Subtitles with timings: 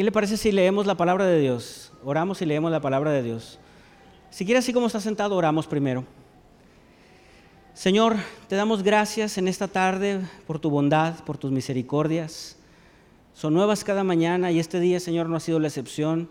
[0.00, 1.92] ¿Qué le parece si leemos la palabra de Dios?
[2.02, 3.58] Oramos y leemos la palabra de Dios.
[4.30, 6.06] Si quiere, así como está sentado, oramos primero.
[7.74, 8.16] Señor,
[8.48, 12.56] te damos gracias en esta tarde por tu bondad, por tus misericordias.
[13.34, 16.30] Son nuevas cada mañana y este día, Señor, no ha sido la excepción.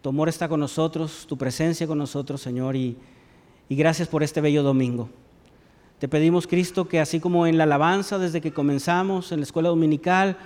[0.00, 2.96] Tu amor está con nosotros, tu presencia con nosotros, Señor, y,
[3.68, 5.10] y gracias por este bello domingo.
[5.98, 9.68] Te pedimos, Cristo, que así como en la alabanza desde que comenzamos en la escuela
[9.68, 10.38] dominical,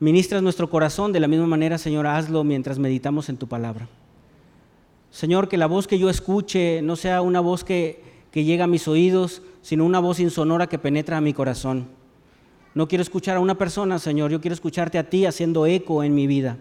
[0.00, 3.88] ministras nuestro corazón, de la misma manera, Señor, hazlo mientras meditamos en tu palabra.
[5.10, 8.68] Señor, que la voz que yo escuche no sea una voz que, que llega a
[8.68, 11.86] mis oídos, sino una voz insonora que penetra a mi corazón.
[12.74, 16.14] No quiero escuchar a una persona, Señor, yo quiero escucharte a ti haciendo eco en
[16.14, 16.58] mi vida.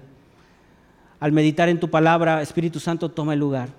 [1.20, 3.70] Al meditar en tu palabra, Espíritu Santo, toma el lugar.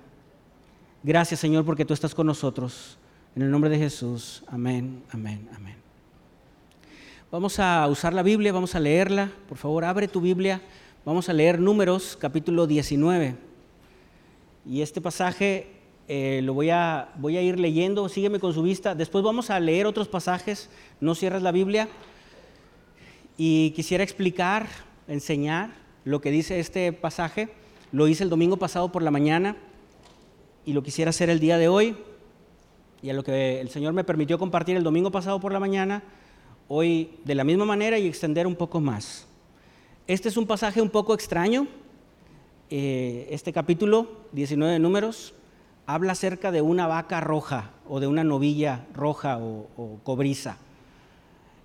[1.04, 2.98] Gracias, Señor, porque tú estás con nosotros.
[3.36, 5.83] En el nombre de Jesús, amén, amén, amén.
[7.34, 9.28] Vamos a usar la Biblia, vamos a leerla.
[9.48, 10.62] Por favor, abre tu Biblia.
[11.04, 13.34] Vamos a leer Números, capítulo 19.
[14.64, 15.66] Y este pasaje
[16.06, 18.94] eh, lo voy a, voy a ir leyendo, sígueme con su vista.
[18.94, 21.88] Después vamos a leer otros pasajes, no cierres la Biblia.
[23.36, 24.68] Y quisiera explicar,
[25.08, 25.70] enseñar
[26.04, 27.48] lo que dice este pasaje.
[27.90, 29.56] Lo hice el domingo pasado por la mañana
[30.64, 31.96] y lo quisiera hacer el día de hoy
[33.04, 36.02] y a lo que el Señor me permitió compartir el domingo pasado por la mañana,
[36.68, 39.26] hoy de la misma manera y extender un poco más.
[40.06, 41.66] Este es un pasaje un poco extraño.
[42.70, 45.34] Eh, este capítulo 19 de números
[45.86, 50.58] habla acerca de una vaca roja o de una novilla roja o, cobriza.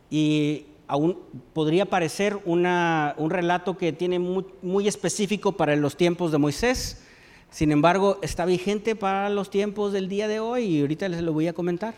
[0.10, 1.18] Y aún
[1.54, 7.04] podría parecer un relato que tiene muy específico para los tiempos de Moisés,
[7.52, 11.34] sin embargo, está vigente para los tiempos del día de hoy y ahorita les lo
[11.34, 11.96] voy a comentar.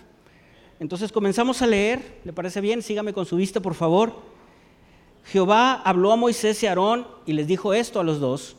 [0.81, 2.81] Entonces comenzamos a leer, ¿le parece bien?
[2.81, 4.15] Sígame con su vista, por favor.
[5.25, 8.55] Jehová habló a Moisés y Aarón y les dijo esto a los dos.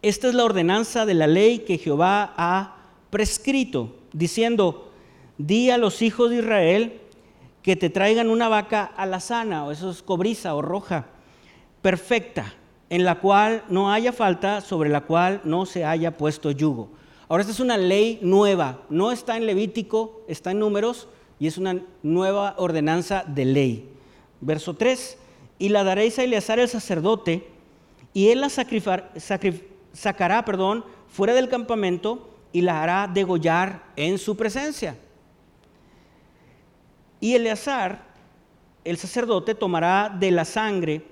[0.00, 2.76] Esta es la ordenanza de la ley que Jehová ha
[3.10, 4.90] prescrito, diciendo,
[5.36, 7.00] di a los hijos de Israel
[7.60, 11.08] que te traigan una vaca alazana, o eso es cobriza o roja,
[11.82, 12.54] perfecta,
[12.88, 16.88] en la cual no haya falta, sobre la cual no se haya puesto yugo.
[17.32, 21.56] Ahora, esta es una ley nueva, no está en Levítico, está en números y es
[21.56, 23.88] una nueva ordenanza de ley.
[24.42, 25.16] Verso 3,
[25.58, 27.48] y la daréis a Eleazar el sacerdote,
[28.12, 28.50] y él la
[29.94, 34.98] sacará perdón, fuera del campamento y la hará degollar en su presencia.
[37.18, 38.08] Y Eleazar,
[38.84, 41.06] el sacerdote, tomará de la sangre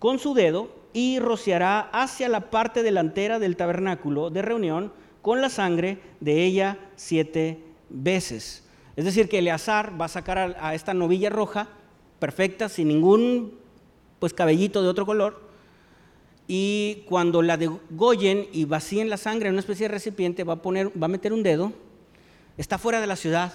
[0.00, 5.50] con su dedo y rociará hacia la parte delantera del tabernáculo de reunión con la
[5.50, 8.64] sangre de ella siete veces.
[8.96, 11.68] Es decir, que Eleazar va a sacar a, esta novilla roja,
[12.18, 13.54] perfecta, sin ningún
[14.18, 15.48] pues, cabellito de otro color,
[16.48, 20.62] y cuando la degollen y vacíen la sangre en una especie de recipiente, va a,
[20.62, 21.72] poner, va a meter un dedo,
[22.56, 23.52] está fuera de la ciudad.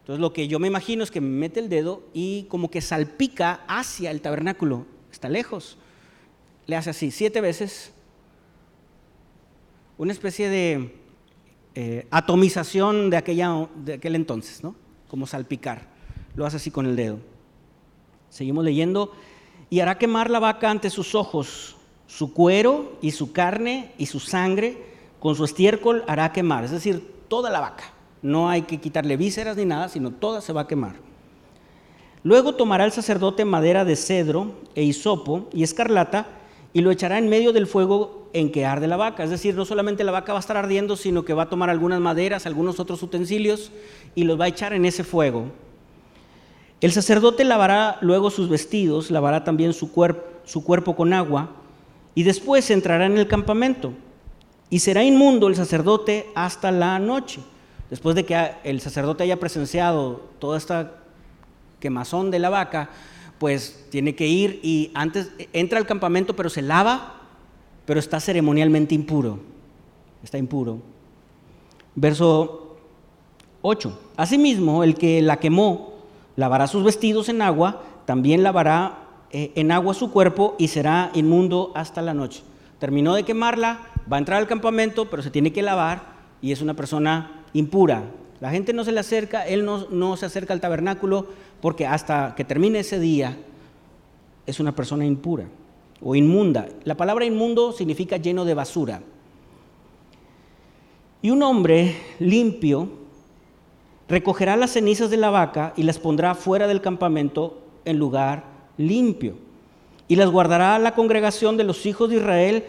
[0.00, 3.60] Entonces lo que yo me imagino es que mete el dedo y como que salpica
[3.68, 5.76] hacia el tabernáculo, está lejos
[6.66, 7.92] le hace así siete veces,
[10.02, 10.96] una especie de
[11.76, 14.74] eh, atomización de, aquella, de aquel entonces, ¿no?
[15.06, 15.86] como salpicar.
[16.34, 17.20] Lo hace así con el dedo.
[18.28, 19.12] Seguimos leyendo.
[19.70, 21.76] Y hará quemar la vaca ante sus ojos,
[22.08, 24.76] su cuero y su carne y su sangre,
[25.20, 26.64] con su estiércol hará quemar.
[26.64, 27.84] Es decir, toda la vaca.
[28.22, 30.96] No hay que quitarle vísceras ni nada, sino toda se va a quemar.
[32.24, 36.26] Luego tomará el sacerdote madera de cedro e hisopo y escarlata
[36.72, 39.24] y lo echará en medio del fuego en que arde la vaca.
[39.24, 41.70] Es decir, no solamente la vaca va a estar ardiendo, sino que va a tomar
[41.70, 43.70] algunas maderas, algunos otros utensilios
[44.14, 45.46] y los va a echar en ese fuego.
[46.80, 49.90] El sacerdote lavará luego sus vestidos, lavará también su,
[50.44, 51.50] su cuerpo con agua
[52.14, 53.92] y después entrará en el campamento
[54.70, 57.40] y será inmundo el sacerdote hasta la noche.
[57.90, 60.92] Después de que el sacerdote haya presenciado toda esta
[61.78, 62.88] quemazón de la vaca,
[63.42, 67.22] pues tiene que ir y antes entra al campamento, pero se lava,
[67.86, 69.40] pero está ceremonialmente impuro.
[70.22, 70.78] Está impuro.
[71.96, 72.76] Verso
[73.62, 73.98] 8.
[74.16, 75.94] Asimismo, el que la quemó
[76.36, 81.72] lavará sus vestidos en agua, también lavará eh, en agua su cuerpo y será inmundo
[81.74, 82.44] hasta la noche.
[82.78, 83.80] Terminó de quemarla,
[84.10, 88.04] va a entrar al campamento, pero se tiene que lavar y es una persona impura.
[88.42, 91.28] La gente no se le acerca, él no, no se acerca al tabernáculo
[91.60, 93.36] porque hasta que termine ese día
[94.44, 95.44] es una persona impura
[96.02, 96.66] o inmunda.
[96.82, 99.00] La palabra inmundo significa lleno de basura.
[101.22, 102.88] Y un hombre limpio
[104.08, 108.42] recogerá las cenizas de la vaca y las pondrá fuera del campamento en lugar
[108.76, 109.36] limpio.
[110.08, 112.64] y las guardará la congregación de los hijos de Israel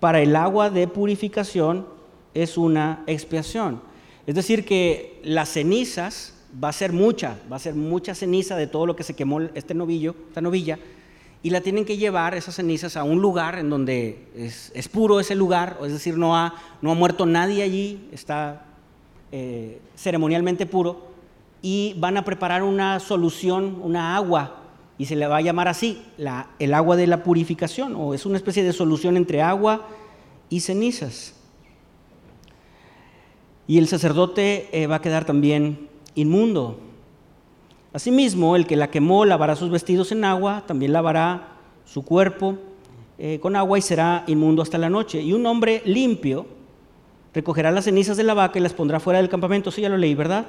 [0.00, 1.86] para el agua de purificación,
[2.32, 3.87] es una expiación.
[4.28, 8.66] Es decir, que las cenizas, va a ser mucha, va a ser mucha ceniza de
[8.66, 10.78] todo lo que se quemó este novillo, esta novilla,
[11.42, 15.34] y la tienen que llevar esas cenizas a un lugar en donde es, puro ese
[15.34, 18.66] lugar, es decir, no ha, muerto nadie allí, está
[19.32, 21.06] eh, ceremonialmente puro,
[21.62, 24.56] y van a preparar una solución, una agua,
[24.98, 26.02] y se le va a llamar así,
[26.58, 29.88] el agua de la purificación, o es una especie de solución entre agua
[30.50, 31.32] y cenizas.
[33.68, 36.80] Y el sacerdote eh, va a quedar también inmundo.
[37.92, 41.48] Asimismo, el que la quemó lavará sus vestidos en agua, también lavará
[41.84, 42.56] su cuerpo
[43.18, 45.20] eh, con agua y será inmundo hasta la noche.
[45.20, 46.46] Y un hombre limpio
[47.34, 49.70] recogerá las cenizas de la vaca y las pondrá fuera del campamento.
[49.70, 50.46] Sí, ya lo leí, ¿verdad?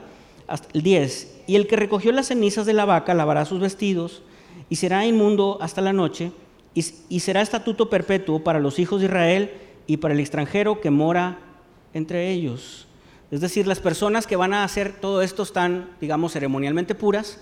[0.48, 1.42] Hasta el 10.
[1.46, 4.22] Y el que recogió las cenizas de la vaca lavará sus vestidos
[4.70, 6.32] y será inmundo hasta la noche
[6.74, 9.52] y, y será estatuto perpetuo para los hijos de Israel
[9.88, 11.40] y para el extranjero que mora
[11.94, 12.89] entre ellos.
[13.32, 17.40] Es decir, las personas que van a hacer todo esto están, digamos, ceremonialmente puras,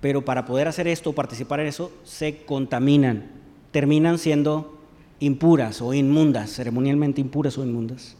[0.00, 3.30] pero para poder hacer esto o participar en eso, se contaminan,
[3.70, 4.78] terminan siendo
[5.20, 8.16] impuras o inmundas, ceremonialmente impuras o inmundas.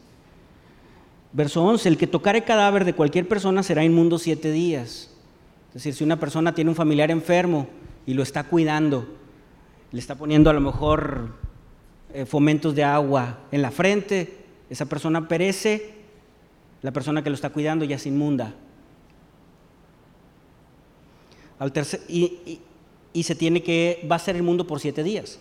[1.33, 5.09] Verso 11, el que tocare cadáver de cualquier persona será inmundo siete días.
[5.69, 7.67] Es decir, si una persona tiene un familiar enfermo
[8.05, 9.05] y lo está cuidando,
[9.91, 11.33] le está poniendo a lo mejor
[12.13, 14.37] eh, fomentos de agua en la frente,
[14.69, 16.02] esa persona perece
[16.83, 18.53] la persona que lo está cuidando ya es inmunda.
[21.57, 22.59] Al tercer, y,
[23.23, 25.39] se tiene que, va a ser inmundo por siete días.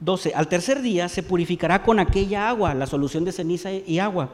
[0.00, 0.34] 12.
[0.34, 4.30] Al tercer día se purificará con aquella agua, la solución de ceniza y agua.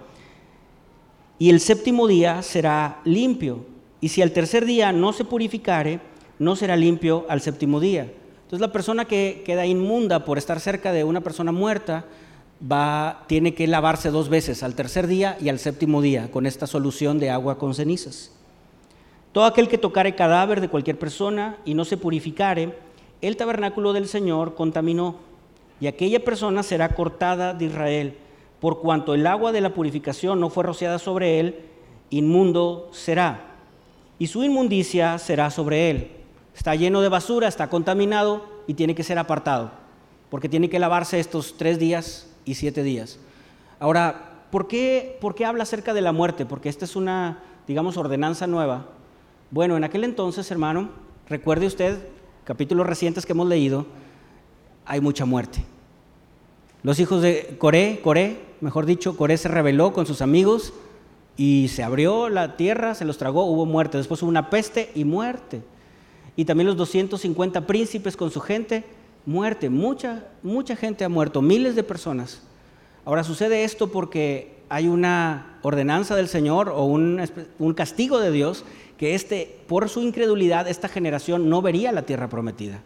[1.38, 3.64] Y el séptimo día será limpio.
[4.00, 6.00] Y si al tercer día no se purificare,
[6.40, 8.12] no será limpio al séptimo día.
[8.42, 12.06] Entonces la persona que queda inmunda por estar cerca de una persona muerta,
[12.60, 16.66] va, tiene que lavarse dos veces, al tercer día y al séptimo día, con esta
[16.66, 18.32] solución de agua con cenizas.
[19.32, 22.76] Todo aquel que tocare cadáver de cualquier persona y no se purificare,
[23.20, 25.16] el tabernáculo del Señor contaminó,
[25.80, 28.16] y aquella persona será cortada de Israel,
[28.60, 31.60] por cuanto el agua de la purificación no fue rociada sobre él,
[32.10, 33.54] inmundo será,
[34.18, 36.10] y su inmundicia será sobre él.
[36.56, 39.70] Está lleno de basura, está contaminado y tiene que ser apartado,
[40.28, 43.18] porque tiene que lavarse estos tres días y siete días.
[43.78, 46.46] Ahora, ¿por qué, ¿por qué habla acerca de la muerte?
[46.46, 48.86] Porque esta es una, digamos, ordenanza nueva.
[49.50, 50.88] Bueno, en aquel entonces, hermano,
[51.28, 51.98] recuerde usted,
[52.44, 53.84] capítulos recientes que hemos leído,
[54.86, 55.62] hay mucha muerte.
[56.82, 60.72] Los hijos de Coré, Coré, mejor dicho, Coré se rebeló con sus amigos
[61.36, 63.98] y se abrió la tierra, se los tragó, hubo muerte.
[63.98, 65.62] Después hubo una peste y muerte.
[66.34, 68.84] Y también los 250 príncipes con su gente
[69.28, 72.40] muerte, mucha, mucha gente ha muerto, miles de personas.
[73.04, 77.20] Ahora sucede esto porque hay una ordenanza del Señor o un,
[77.76, 78.64] castigo de Dios
[78.96, 82.80] que este, por su incredulidad esta generación no vería la tierra prometida.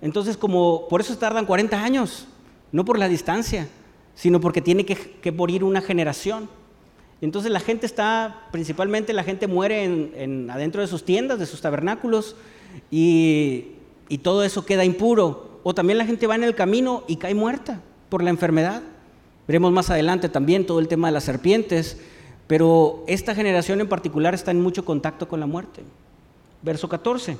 [0.00, 2.28] Entonces, como por eso tardan 40 años,
[2.70, 3.66] no por la distancia,
[4.14, 6.48] sino porque tiene que, morir una generación.
[7.20, 11.60] Entonces la gente está, principalmente la gente muere en, adentro de sus tiendas, de sus
[11.60, 12.36] tabernáculos,
[12.92, 13.72] y,
[14.08, 17.34] y todo eso queda impuro o también la gente va en el camino y cae
[17.34, 18.82] muerta por la enfermedad.
[19.46, 21.98] Veremos más adelante también todo el tema de las serpientes,
[22.46, 25.82] pero esta generación en particular está en mucho contacto con la muerte.
[26.62, 27.36] Verso 14.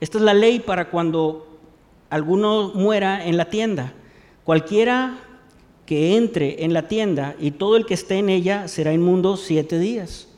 [0.00, 1.58] Esta es la ley para cuando
[2.10, 3.92] alguno muera en la tienda.
[4.44, 5.18] Cualquiera
[5.86, 9.78] que entre en la tienda y todo el que esté en ella será inmundo siete
[9.78, 10.28] días.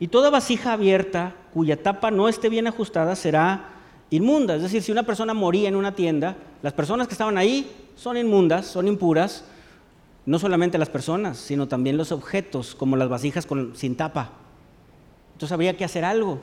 [0.00, 3.77] Y toda vasija abierta cuya tapa no esté bien ajustada será
[4.10, 4.56] inmunda.
[4.56, 8.16] Es decir, si una persona moría en una tienda, las personas que estaban ahí son
[8.16, 9.44] inmundas, son impuras,
[10.26, 14.30] no solamente las personas, sino también los objetos, como las vasijas con, sin tapa.
[15.32, 16.40] Entonces habría que hacer algo.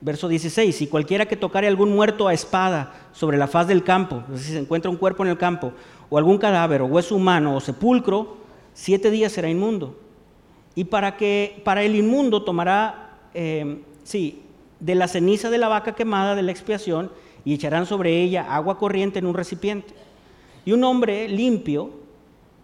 [0.00, 4.22] Verso 16, si cualquiera que tocare algún muerto a espada sobre la faz del campo,
[4.36, 5.72] si se encuentra un cuerpo en el campo,
[6.08, 8.36] o algún cadáver, o hueso humano, o sepulcro,
[8.74, 9.98] siete días será inmundo.
[10.76, 14.44] Y para, que, para el inmundo tomará, eh, sí,
[14.80, 17.10] de la ceniza de la vaca quemada de la expiación
[17.44, 19.94] y echarán sobre ella agua corriente en un recipiente.
[20.64, 21.90] Y un hombre limpio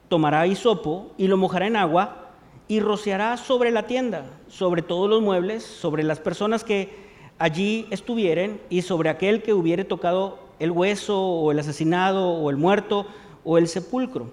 [0.09, 2.33] tomará hisopo y lo mojará en agua
[2.69, 7.05] y rociará sobre la tienda, sobre todos los muebles, sobre las personas que
[7.39, 12.57] allí estuvieren y sobre aquel que hubiere tocado el hueso o el asesinado o el
[12.57, 13.07] muerto
[13.45, 14.31] o el sepulcro.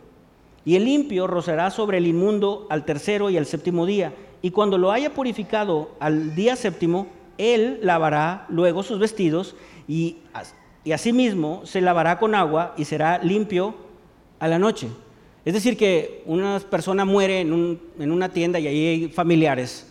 [0.63, 4.13] Y el limpio rociará sobre el inmundo al tercero y al séptimo día.
[4.41, 7.07] Y cuando lo haya purificado al día séptimo,
[7.37, 9.55] él lavará luego sus vestidos
[9.87, 10.17] y
[10.83, 13.75] y asimismo se lavará con agua y será limpio
[14.39, 14.87] a la noche.
[15.45, 19.87] Es decir, que una persona muere en, en una tienda y ahí hay familiares.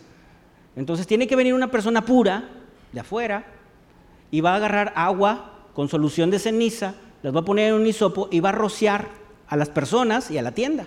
[0.76, 2.48] Entonces tiene que venir una persona pura
[2.92, 3.44] de afuera
[4.30, 7.86] y va a agarrar agua con solución de ceniza, las va a poner en un
[7.86, 9.08] hisopo y va a rociar
[9.48, 10.86] a las personas y a la tienda.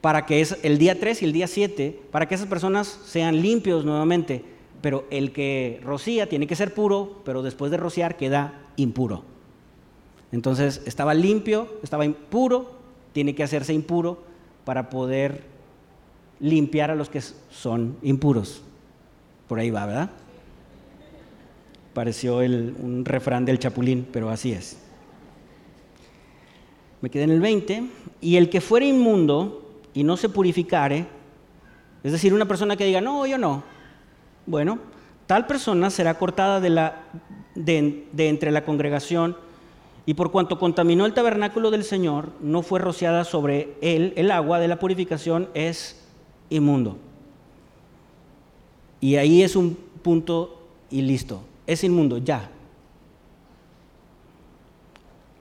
[0.00, 3.40] Para que es el día 3 y el día 7, para que esas personas sean
[3.40, 4.44] limpios nuevamente.
[4.80, 9.24] Pero el que rocía tiene que ser puro, pero después de rociar queda impuro.
[10.32, 12.72] Entonces estaba limpio, estaba impuro,
[13.12, 14.22] tiene que hacerse impuro
[14.64, 15.44] para poder
[16.40, 18.62] limpiar a los que son impuros.
[19.48, 20.10] Por ahí va, ¿verdad?
[21.94, 24.76] Pareció un refrán del chapulín, pero así es.
[27.00, 27.84] Me quedé en el 20.
[28.20, 31.06] Y el que fuera inmundo y no se purificare,
[32.02, 33.62] es decir, una persona que diga, no, yo no.
[34.46, 34.78] Bueno,
[35.26, 37.02] tal persona será cortada de, la,
[37.54, 39.36] de, de entre la congregación
[40.06, 44.60] y por cuanto contaminó el tabernáculo del Señor, no fue rociada sobre él el agua
[44.60, 46.00] de la purificación, es
[46.48, 46.96] inmundo.
[49.00, 51.42] Y ahí es un punto y listo.
[51.66, 52.50] Es inmundo, ya.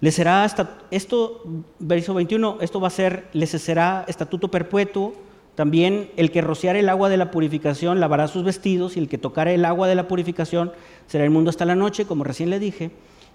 [0.02, 1.44] Le será hasta, esto,
[1.80, 5.14] verso 21, esto va a ser, le será estatuto perpetuo.
[5.56, 9.18] También el que rociare el agua de la purificación lavará sus vestidos y el que
[9.18, 10.74] tocare el agua de la purificación
[11.08, 12.92] será inmundo hasta la noche, como recién le dije.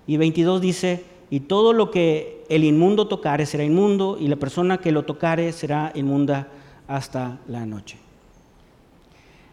[0.06, 4.78] Y 22 dice, y todo lo que el inmundo tocare será inmundo, y la persona
[4.78, 6.48] que lo tocare será inmunda
[6.88, 7.96] hasta la noche.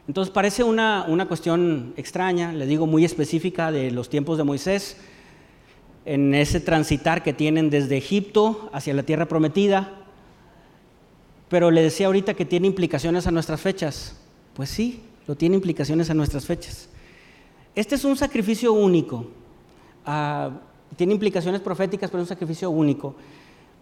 [0.08, 4.98] Entonces parece una, una, cuestión extraña, le digo muy específica de los tiempos de Moisés,
[6.06, 10.07] en ese transitar que tienen desde Egipto hacia la tierra prometida,
[11.50, 14.16] pero le decía ahorita que tiene implicaciones a nuestras fechas.
[14.54, 16.90] Pues sí, lo tiene implicaciones a nuestras fechas.
[17.76, 19.28] Este es un sacrificio único.
[20.06, 20.52] Ah,
[20.96, 23.16] tiene implicaciones proféticas, pero es un sacrificio único.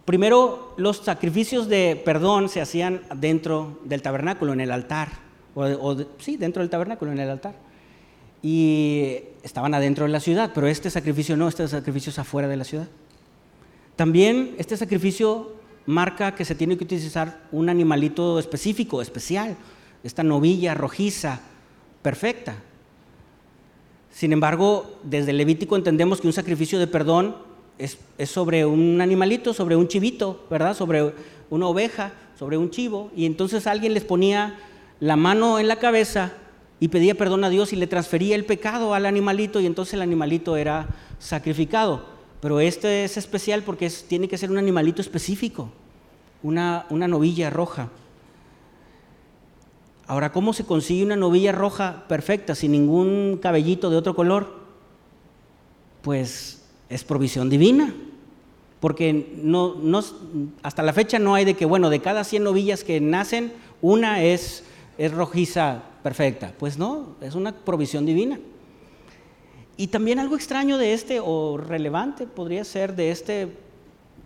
[0.04, 5.08] Primero, los sacrificios de perdón se hacían dentro del tabernáculo, en el altar,
[5.54, 7.54] o, sí, dentro del tabernáculo, en el altar.
[8.42, 12.56] Y estaban adentro de la ciudad, pero este sacrificio no, este sacrificio es afuera de
[12.56, 12.86] la ciudad.
[13.96, 15.55] También este sacrificio
[15.86, 19.56] marca que se tiene que utilizar un animalito específico, especial,
[20.02, 21.40] esta novilla rojiza,
[22.02, 22.56] perfecta,
[24.16, 27.36] sin embargo, desde Levítico entendemos que un sacrificio de perdón
[27.76, 30.74] es, sobre un animalito, sobre un chivito, ¿verdad?
[30.74, 31.12] Sobre
[31.50, 33.10] una oveja, sobre un chivo.
[33.14, 34.58] Y entonces alguien les ponía
[35.00, 36.32] la mano en la cabeza
[36.80, 40.00] y pedía perdón a Dios y le transfería el pecado al animalito y entonces el
[40.00, 40.86] animalito era
[41.18, 42.15] sacrificado.
[42.46, 45.68] Pero este es especial porque tiene que ser un animalito específico,
[46.44, 47.88] una, novilla roja.
[50.06, 54.60] Ahora, ¿cómo se consigue una novilla roja perfecta sin ningún cabellito de otro color?
[56.02, 57.92] Pues es provisión divina.
[58.78, 59.26] Porque
[60.62, 64.22] hasta la fecha no hay de que, bueno, de cada 100 novillas que nacen, una
[64.22, 64.62] es
[65.12, 66.54] rojiza perfecta.
[66.56, 68.38] Pues no, es una provisión divina.
[69.76, 73.48] Y también algo extraño de este, o relevante podría ser de este,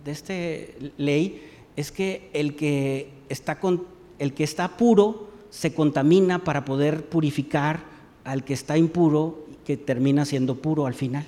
[0.05, 3.85] de este ley, es que el que está, con,
[4.19, 7.81] el que está puro se contamina para poder purificar
[8.23, 11.25] al que está impuro que termina siendo puro al final.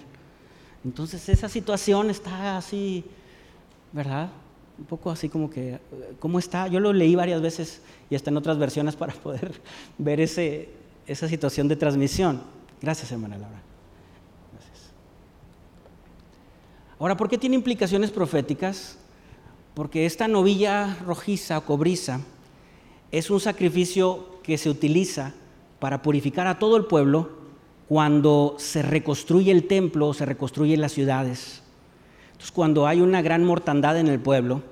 [0.83, 3.03] Entonces esa situación está así,
[3.91, 4.29] ¿verdad?
[4.77, 5.79] Un poco así como que,
[6.19, 6.67] ¿cómo está?
[6.67, 9.61] Yo lo leí varias veces y hasta en otras versiones para poder
[9.97, 10.69] ver ese,
[11.07, 12.41] esa situación de transmisión.
[12.81, 13.61] Gracias, hermana Laura.
[14.51, 14.91] Gracias.
[17.03, 18.97] Ahora, ¿por qué tiene implicaciones proféticas?
[19.73, 22.21] Porque esta novilla rojiza o cobriza
[23.11, 25.33] es un sacrificio que se utiliza
[25.79, 27.29] para purificar a todo el pueblo
[27.89, 31.61] cuando se reconstruye el templo o se reconstruyen las ciudades.
[32.27, 34.63] Entonces, cuando hay una gran mortandad en el pueblo,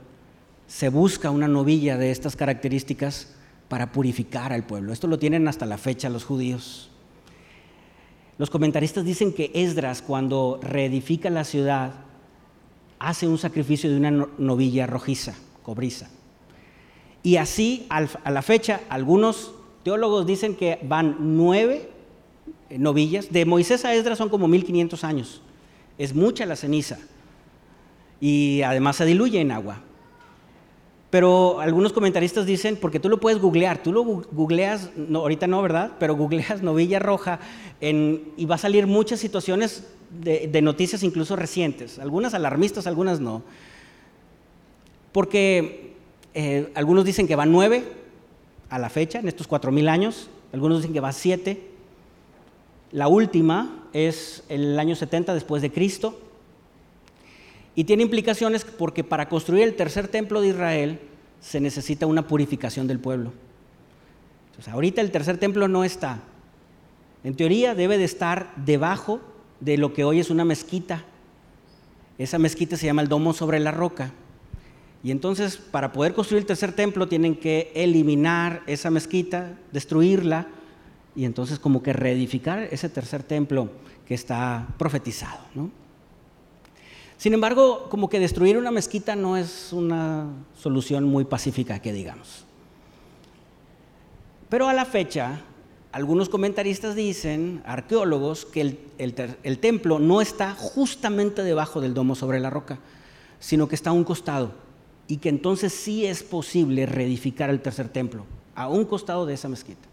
[0.67, 3.35] se busca una novilla de estas características
[3.67, 4.93] para purificar al pueblo.
[4.93, 6.91] Esto lo tienen hasta la fecha los judíos.
[8.37, 12.05] Los comentaristas dicen que Esdras, cuando reedifica la ciudad,
[13.01, 16.09] hace un sacrificio de una novilla rojiza, cobriza.
[17.23, 19.53] Y así, a la fecha, algunos
[19.83, 21.89] teólogos dicen que van nueve
[22.69, 23.31] novillas.
[23.31, 25.41] De Moisés a Esdras son como 1500 años.
[25.97, 26.99] Es mucha la ceniza.
[28.19, 29.81] Y además se diluye en agua.
[31.09, 35.61] Pero algunos comentaristas dicen, porque tú lo puedes googlear, tú lo googleas, no, ahorita no,
[35.61, 35.91] ¿verdad?
[35.99, 37.39] Pero googleas novilla roja
[37.81, 39.87] y va a salir muchas situaciones
[40.19, 43.43] de, noticias incluso recientes, algunas alarmistas, algunas no.
[45.11, 45.93] Porque
[46.33, 47.83] eh, algunos dicen que van nueve
[48.69, 50.29] a la fecha, en estos cuatro mil años.
[50.53, 51.69] Algunos dicen que va siete.
[52.91, 56.19] La última es el año 70 después de Cristo.
[57.73, 60.99] Y tiene implicaciones porque para construir el tercer templo de Israel
[61.39, 63.31] se necesita una purificación del pueblo.
[64.51, 66.19] Entonces, ahorita el tercer templo no está.
[67.23, 69.21] En teoría debe de estar debajo
[69.61, 71.05] de lo que hoy es una mezquita.
[72.17, 74.11] Esa mezquita se llama el domo sobre la roca.
[75.03, 80.47] Y entonces, para poder construir el tercer templo, tienen que eliminar esa mezquita, destruirla,
[81.15, 83.69] y entonces como que reedificar ese tercer templo
[84.07, 85.39] que está profetizado.
[87.17, 90.27] Sin embargo, como que destruir una mezquita no es una
[90.57, 92.45] solución muy pacífica, que digamos.
[94.49, 95.41] Pero a la fecha,
[95.91, 98.79] algunos comentaristas dicen, arqueólogos, que el,
[99.43, 102.79] el templo no está justamente debajo del domo sobre la roca,
[103.39, 104.53] sino que está a un costado
[105.07, 109.49] y que entonces sí es posible reedificar el tercer templo, a un costado de esa
[109.49, 109.89] mezquita.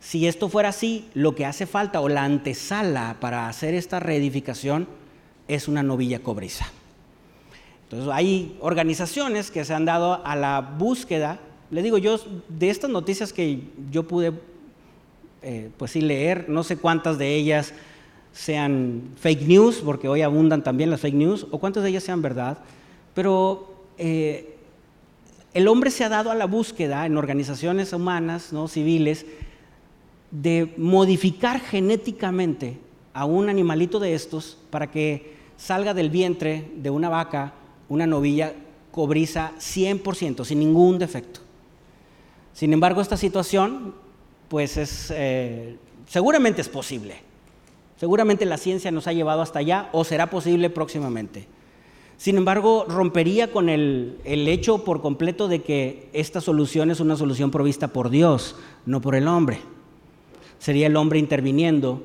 [0.00, 4.88] Si esto fuera así, lo que hace falta o la antesala para hacer esta reedificación
[5.48, 6.66] es una novilla cobriza.
[7.84, 11.38] Entonces hay organizaciones que se han dado a la búsqueda,
[11.70, 14.32] le digo yo, de estas noticias que yo pude
[15.42, 17.72] eh, pues sí leer, no sé cuántas de ellas
[18.32, 22.22] sean fake news, porque hoy abundan también las fake news, o cuántas de ellas sean
[22.22, 22.58] verdad,
[23.14, 24.56] pero eh,
[25.54, 28.68] el hombre se ha dado a la búsqueda en organizaciones humanas, ¿no?
[28.68, 29.26] civiles,
[30.30, 32.78] de modificar genéticamente
[33.12, 37.52] a un animalito de estos para que salga del vientre de una vaca
[37.92, 38.54] una novilla
[38.90, 41.40] cobriza 100%, sin ningún defecto.
[42.54, 43.94] Sin embargo, esta situación,
[44.52, 47.14] pues es, eh, seguramente es posible.
[47.96, 51.46] Seguramente la ciencia nos ha llevado hasta allá o será posible próximamente.
[52.18, 57.50] Sin embargo, rompería con el, hecho por completo de que esta solución es una solución
[57.50, 59.58] provista por Dios, no por el hombre.
[60.58, 62.02] Sería el hombre interviniendo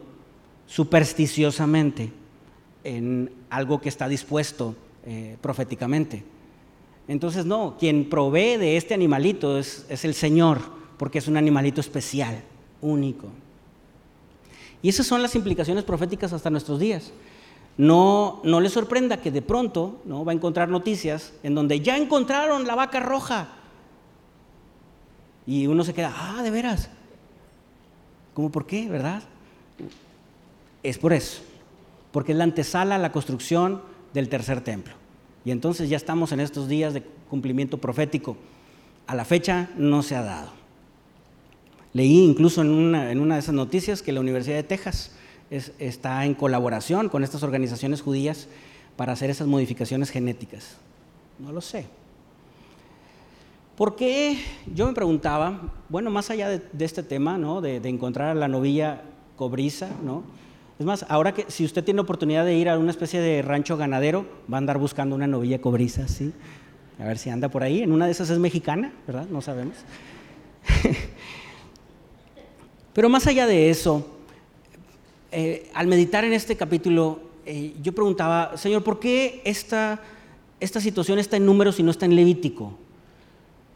[0.68, 2.13] supersticiosamente
[2.86, 4.74] en algo que está dispuesto
[5.06, 6.24] eh, proféticamente.
[7.10, 11.81] Entonces, no, quien provee de este animalito es, es el Señor, porque es un animalito
[11.81, 12.42] especial,
[12.81, 13.27] único.
[14.81, 17.12] Y esas son las implicaciones proféticas hasta nuestros días.
[17.77, 20.25] No, no le sorprenda que de pronto ¿no?
[20.25, 23.50] va a encontrar noticias en donde ya encontraron la vaca roja.
[25.46, 26.90] Y uno se queda, ah, de veras.
[28.33, 29.24] ¿Cómo por qué, verdad?
[30.83, 31.42] Es por eso,
[32.12, 33.81] porque es la antesala a la construcción
[34.14, 34.94] del tercer templo.
[35.46, 38.38] Y entonces ya estamos en estos días de cumplimiento profético.
[39.05, 40.51] A la fecha no se ha dado.
[41.98, 45.10] Leí incluso en una, en una de esas noticias que la Universidad de Texas
[45.50, 48.48] está en colaboración con estas organizaciones judías
[48.96, 50.77] para hacer esas modificaciones genéticas.
[51.40, 51.88] No lo sé.
[53.75, 54.38] ¿Por qué?
[54.75, 57.62] Yo me preguntaba, bueno, más allá de, este tema, ¿no?
[57.62, 59.01] De, encontrar a la novilla
[59.36, 60.22] cobriza, ¿no?
[60.77, 63.75] Es más, ahora que si usted tiene oportunidad de ir a una especie de rancho
[63.75, 66.31] ganadero, va a andar buscando una novilla cobriza, ¿sí?
[67.00, 67.81] A ver si anda por ahí.
[67.81, 69.25] En una de esas es mexicana, ¿verdad?
[69.31, 69.77] No sabemos.
[72.98, 74.07] Pero más allá de eso,
[75.31, 80.01] eh, al meditar en este capítulo, eh, yo preguntaba, Señor, ¿por qué esta,
[80.60, 82.75] esta situación está en números y no está en Levítico?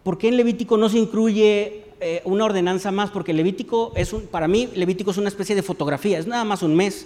[0.02, 3.12] ¿Por qué en Levítico no se incluye eh, una ordenanza más?
[3.12, 6.64] Porque Levítico es un, para mí, Levítico es una especie de fotografía, es nada más
[6.64, 7.06] un mes,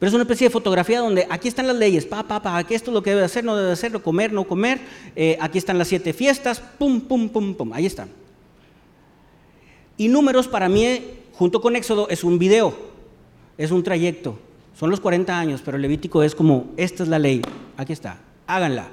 [0.00, 2.74] pero es una especie de fotografía donde aquí están las leyes, pa, pa, pa, aquí
[2.74, 4.80] esto es lo que debe hacer, no debe hacer, comer, no comer,
[5.38, 8.08] aquí están las siete fiestas, pum, pum, pum, pum, ahí están.
[9.96, 12.92] Y números para mí, junto con Éxodo, es un video
[13.58, 14.38] es un trayecto,
[14.74, 17.42] son los 40 años, pero Levítico es como, esta es la ley,
[17.76, 18.88] aquí está, háganla.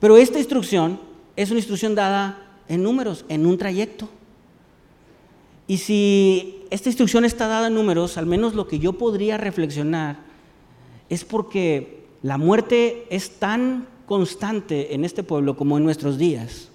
[0.00, 1.00] Pero esta instrucción
[1.36, 4.08] es una instrucción dada en números, en un trayecto.
[5.66, 10.18] Y si esta instrucción está dada en números, al menos lo que yo podría reflexionar
[11.08, 16.68] es porque la muerte es tan constante en este pueblo como en nuestros días.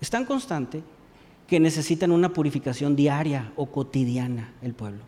[0.00, 0.82] Es tan constante
[1.52, 5.02] que necesitan una purificación diaria o cotidiana el pueblo.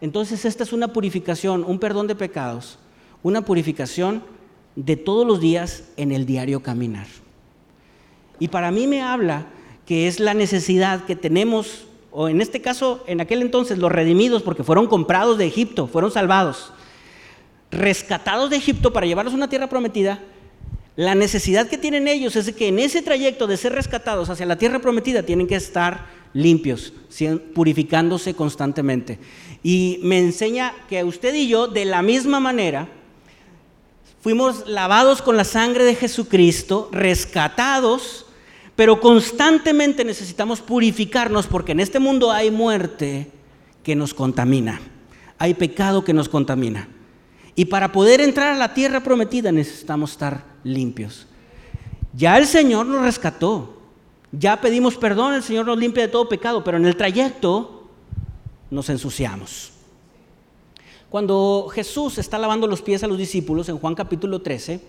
[0.00, 2.78] Entonces esta es una purificación, un perdón de pecados,
[3.22, 4.22] una purificación
[4.74, 7.08] de todos los días en el diario caminar.
[8.38, 9.48] Y para mí me habla
[9.84, 14.42] que es la necesidad que tenemos, o en este caso, en aquel entonces, los redimidos,
[14.42, 16.72] porque fueron comprados de Egipto, fueron salvados,
[17.70, 20.20] rescatados de Egipto para llevarlos a una tierra prometida,
[21.00, 24.58] la necesidad que tienen ellos es que en ese trayecto de ser rescatados hacia la
[24.58, 26.92] tierra prometida tienen que estar limpios,
[27.54, 29.18] purificándose constantemente.
[29.62, 32.86] Y me enseña que usted y yo, de la misma manera,
[34.20, 38.26] fuimos lavados con la sangre de Jesucristo, rescatados,
[38.76, 43.30] pero constantemente necesitamos purificarnos porque en este mundo hay muerte
[43.82, 44.82] que nos contamina,
[45.38, 46.90] hay pecado que nos contamina.
[47.54, 51.26] Y para poder entrar a la tierra prometida necesitamos estar limpios.
[52.14, 53.76] Ya el Señor nos rescató.
[54.32, 57.88] Ya pedimos perdón, el Señor nos limpia de todo pecado, pero en el trayecto
[58.70, 59.72] nos ensuciamos.
[61.08, 64.80] Cuando Jesús está lavando los pies a los discípulos en Juan capítulo 13,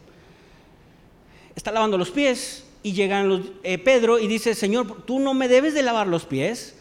[1.55, 5.47] está lavando los pies y llegan los, eh, Pedro y dice, Señor, tú no me
[5.47, 6.75] debes de lavar los pies.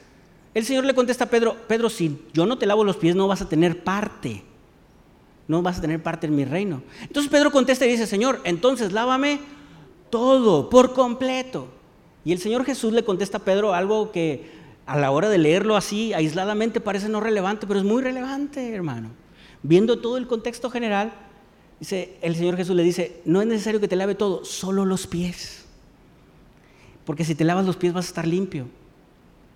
[0.53, 3.29] El Señor le contesta a Pedro, Pedro, si yo no te lavo los pies no
[3.29, 4.43] vas a tener parte,
[5.51, 6.81] no vas a tener parte en mi reino.
[7.03, 9.41] Entonces Pedro contesta y dice, Señor, entonces lávame
[10.09, 11.67] todo, por completo.
[12.25, 14.49] Y el Señor Jesús le contesta a Pedro algo que
[14.87, 19.11] a la hora de leerlo así, aisladamente, parece no relevante, pero es muy relevante, hermano.
[19.65, 21.13] Viendo todo el contexto general,
[21.81, 25.09] dice, el Señor Jesús le dice, no es necesario que te lave todo, solo los
[25.09, 25.65] pies.
[27.05, 28.69] Porque si te lavas los pies vas a estar limpio.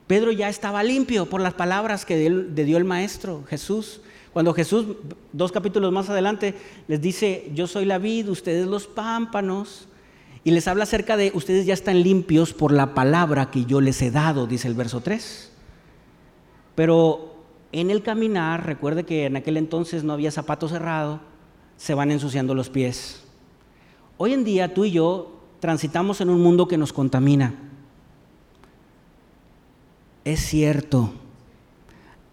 [0.09, 4.01] Pedro ya estaba limpio por las palabras que le dio el Maestro Jesús.
[4.35, 4.85] Cuando Jesús,
[5.33, 6.57] dos capítulos más adelante,
[6.89, 9.87] les dice, yo soy la vid, ustedes los pámpanos,
[10.43, 14.03] y les habla acerca de, ustedes ya están limpios por la palabra que yo les
[14.03, 15.53] he dado, dice el verso 3.
[16.75, 17.37] Pero
[17.71, 21.21] en el caminar, recuerde que en aquel entonces no había zapato cerrado,
[21.77, 23.23] se van ensuciando los pies.
[24.17, 27.55] Hoy en día tú y yo transitamos en un mundo que nos contamina.
[30.25, 31.15] Es cierto.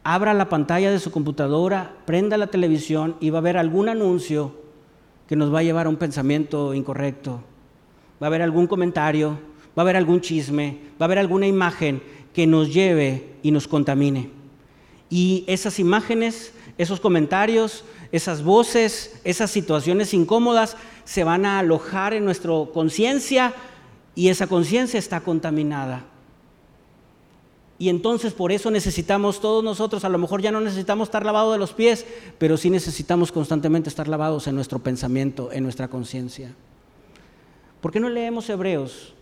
[0.03, 4.55] Abra la pantalla de su computadora, prenda la televisión y va a ver algún anuncio
[5.27, 7.43] que nos va a llevar a un pensamiento incorrecto
[8.21, 9.39] va a haber algún comentario,
[9.77, 13.67] va a haber algún chisme, va a haber alguna imagen que nos lleve y nos
[13.67, 14.29] contamine.
[15.09, 22.23] Y esas imágenes, esos comentarios, esas voces, esas situaciones incómodas se van a alojar en
[22.23, 23.53] nuestra conciencia
[24.13, 26.05] y esa conciencia está contaminada.
[27.81, 31.53] Y entonces por eso necesitamos todos nosotros, a lo mejor ya no necesitamos estar lavados
[31.53, 32.05] de los pies,
[32.37, 36.53] pero sí necesitamos constantemente estar lavados en nuestro pensamiento, en nuestra conciencia.
[37.81, 39.15] ¿Por qué no leemos Hebreos?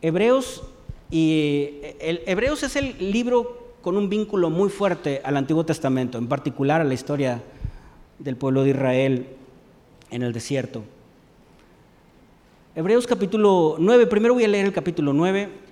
[0.00, 0.62] Hebreos,
[1.10, 6.28] y el, Hebreos es el libro con un vínculo muy fuerte al Antiguo Testamento, en
[6.28, 7.42] particular a la historia
[8.20, 9.26] del pueblo de Israel
[10.10, 10.82] en el desierto.
[12.74, 15.63] Hebreos capítulo 9, primero voy a leer el capítulo 9,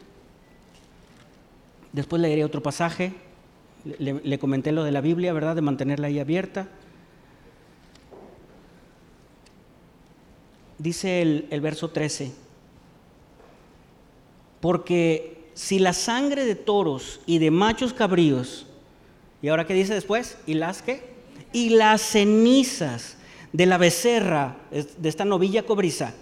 [1.92, 3.12] después leeré otro pasaje,
[3.98, 5.56] le, le comenté lo de la Biblia, ¿verdad?
[5.56, 6.68] De mantenerla ahí abierta.
[10.82, 12.32] dice el, verso 13,
[14.60, 18.66] porque si la sangre de toros y de machos cabríos,
[19.40, 20.38] ¿y ahora qué dice después?
[20.46, 21.12] ¿Y las qué?
[21.52, 23.16] Y las cenizas
[23.52, 26.14] de la becerra, de esta novilla cobriza,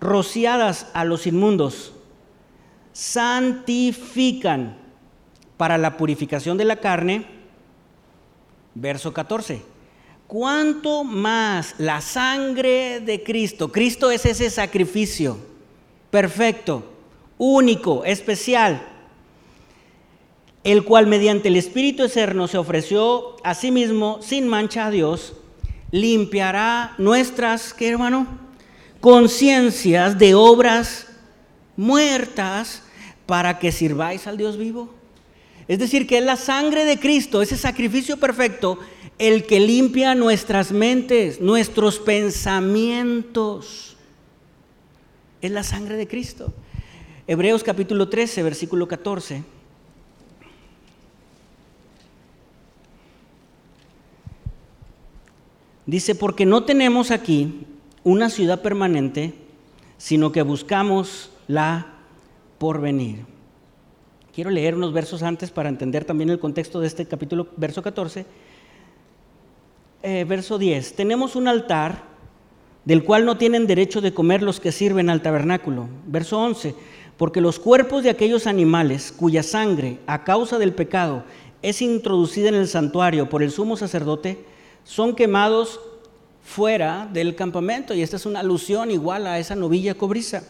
[0.00, 1.92] rociadas a los inmundos,
[2.92, 4.78] santifican
[5.58, 7.26] para la purificación de la carne,
[8.74, 9.62] verso 14
[10.28, 13.72] ¿Cuánto más la sangre de Cristo?
[13.72, 15.38] Cristo es ese sacrificio
[16.10, 16.84] perfecto,
[17.38, 18.86] único, especial,
[20.64, 25.32] el cual mediante el Espíritu Eterno se ofreció a sí mismo sin mancha a Dios,
[25.92, 28.26] limpiará nuestras, ¿qué hermano?
[29.00, 31.06] Conciencias de obras
[31.74, 32.82] muertas
[33.24, 34.97] para que sirváis al Dios vivo.
[35.68, 38.78] Es decir, que es la sangre de Cristo, ese sacrificio perfecto,
[39.18, 43.96] el que limpia nuestras mentes, nuestros pensamientos.
[45.42, 46.54] Es la sangre de Cristo.
[47.26, 49.44] Hebreos capítulo 13, versículo 14.
[55.84, 57.66] Dice, porque no tenemos aquí
[58.04, 59.34] una ciudad permanente,
[59.98, 61.94] sino que buscamos la
[62.58, 63.37] porvenir.
[64.38, 68.24] Quiero leer unos versos antes para entender también el contexto de este capítulo, verso 14
[70.04, 72.04] eh, verso 10, tenemos un altar
[72.84, 75.88] del cual no tienen derecho de comer los que sirven al tabernáculo.
[76.06, 76.76] Verso 11,
[77.16, 81.24] porque los cuerpos de aquellos animales cuya sangre a causa del pecado
[81.60, 84.44] es introducida en el santuario por el sumo sacerdote,
[84.84, 85.80] son quemados
[86.44, 87.92] fuera del campamento.
[87.92, 90.44] Y esta es una alusión igual a esa novilla cobriza.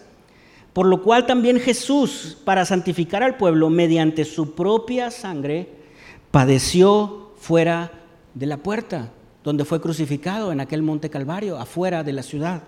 [0.78, 5.66] Por lo cual también Jesús, para santificar al pueblo mediante su propia sangre,
[6.30, 7.90] padeció fuera
[8.32, 9.10] de la puerta
[9.42, 12.62] donde fue crucificado en aquel monte Calvario, afuera de la ciudad.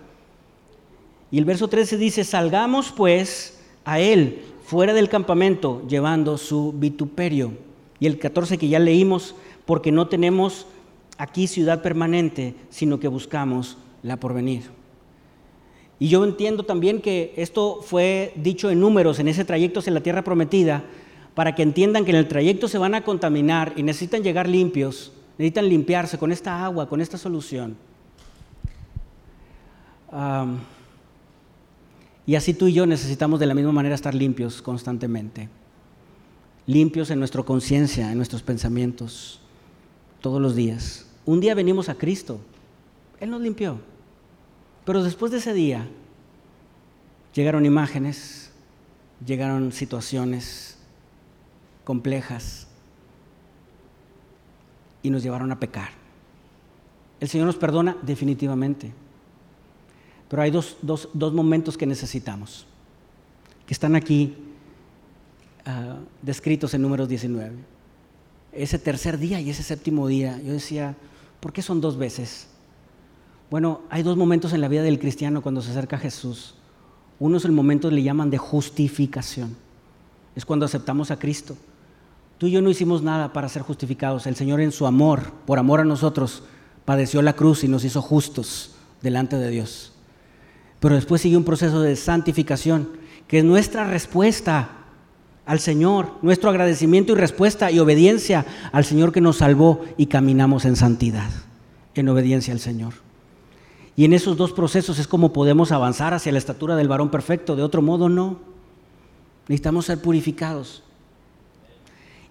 [1.30, 7.52] Y el verso 13 dice, salgamos pues a él fuera del campamento llevando su vituperio.
[8.00, 10.66] Y el 14 que ya leímos, porque no tenemos
[11.16, 14.79] aquí ciudad permanente, sino que buscamos la porvenir.
[16.00, 20.02] Y yo entiendo también que esto fue dicho en números en ese trayecto hacia la
[20.02, 20.82] tierra prometida,
[21.34, 25.12] para que entiendan que en el trayecto se van a contaminar y necesitan llegar limpios
[25.40, 27.74] necesitan limpiarse con esta agua, con esta solución.
[32.26, 35.48] y así tú y yo necesitamos de la misma manera estar limpios constantemente.
[36.66, 39.40] Limpios en nuestra conciencia, en nuestros pensamientos,
[40.20, 41.06] todos los días.
[41.24, 42.38] Un día venimos a Cristo,
[43.18, 43.80] Él nos limpió.
[44.90, 45.86] Pero después de ese día
[47.32, 48.50] llegaron imágenes,
[49.24, 50.78] llegaron situaciones
[51.84, 52.66] complejas
[55.00, 55.90] y nos llevaron a pecar.
[57.20, 58.92] El Señor nos perdona definitivamente.
[60.28, 60.76] Pero hay dos,
[61.14, 62.66] momentos que necesitamos,
[63.68, 64.38] que están aquí
[65.66, 67.54] ah, descritos en números 19.
[68.50, 70.96] Ese tercer día y ese séptimo día, yo decía,
[71.38, 72.49] ¿por qué son dos veces?
[73.50, 76.54] Bueno, hay dos momentos en la vida del cristiano cuando se acerca a Jesús.
[77.18, 79.56] Uno es el momento, le llaman de justificación.
[80.36, 81.56] Es cuando aceptamos a Cristo.
[82.38, 84.26] Tú y yo no hicimos nada para ser justificados.
[84.26, 86.44] El Señor en su amor, por amor a nosotros,
[86.84, 89.92] padeció la cruz y nos hizo justos delante de Dios.
[90.78, 92.88] Pero después sigue un proceso de santificación,
[93.26, 94.70] que es nuestra respuesta
[95.44, 100.64] al Señor, nuestro agradecimiento y respuesta y obediencia al Señor que nos salvó y caminamos
[100.64, 101.30] en santidad,
[101.94, 103.09] en obediencia al Señor.
[104.00, 107.54] Y en esos dos procesos es como podemos avanzar hacia la estatura del varón perfecto,
[107.54, 108.38] de otro modo no.
[109.46, 110.82] Necesitamos ser purificados.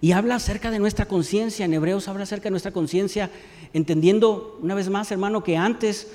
[0.00, 3.30] Y habla acerca de nuestra conciencia, en Hebreos habla acerca de nuestra conciencia,
[3.72, 6.10] entendiendo una vez más, hermano, que antes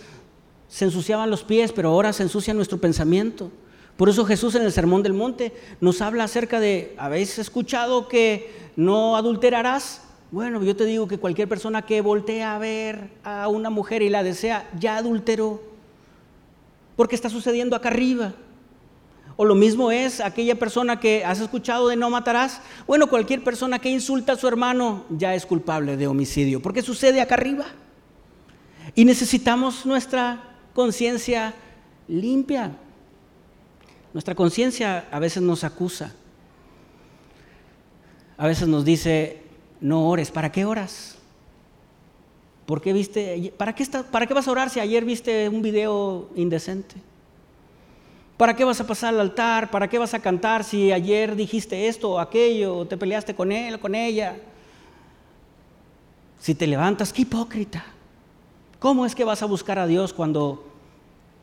[0.68, 3.50] se ensuciaban los pies, pero ahora se ensucia nuestro pensamiento.
[3.96, 8.52] Por eso Jesús en el Sermón del Monte nos habla acerca de, ¿habéis escuchado que
[8.76, 10.02] no adulterarás?
[10.36, 14.10] Bueno, yo te digo que cualquier persona que voltea a ver a una mujer y
[14.10, 15.64] la desea, ya adulteró.
[16.98, 18.34] Porque está sucediendo acá arriba.
[19.38, 22.60] O lo mismo es aquella persona que has escuchado de no matarás.
[22.86, 27.22] Bueno, cualquier persona que insulta a su hermano ya es culpable de homicidio, porque sucede
[27.22, 27.68] acá arriba.
[28.94, 30.44] Y necesitamos nuestra
[30.74, 31.54] conciencia
[32.10, 32.76] limpia.
[34.12, 36.14] Nuestra conciencia a veces nos acusa.
[38.38, 39.45] A veces nos dice,
[39.86, 40.32] no ores.
[40.32, 41.16] ¿Para qué oras?
[42.66, 43.54] ¿Por qué viste?
[43.56, 46.96] ¿Para qué, ¿Para qué vas a orar si ayer viste un video indecente?
[48.36, 49.70] ¿Para qué vas a pasar al altar?
[49.70, 52.78] ¿Para qué vas a cantar si ayer dijiste esto o aquello?
[52.78, 54.38] O te peleaste con él o con ella.
[56.42, 57.86] Si te levantas, qué hipócrita.
[58.80, 60.66] ¿Cómo es que vas a buscar a Dios cuando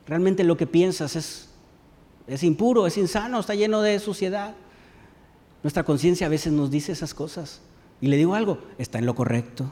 [0.05, 1.49] realmente lo que piensas es,
[2.27, 4.55] es impuro, es insano, está lleno de suciedad?
[5.63, 7.61] Nuestra conciencia a veces nos dice esas cosas.
[8.03, 9.71] Y le digo algo, está en lo correcto.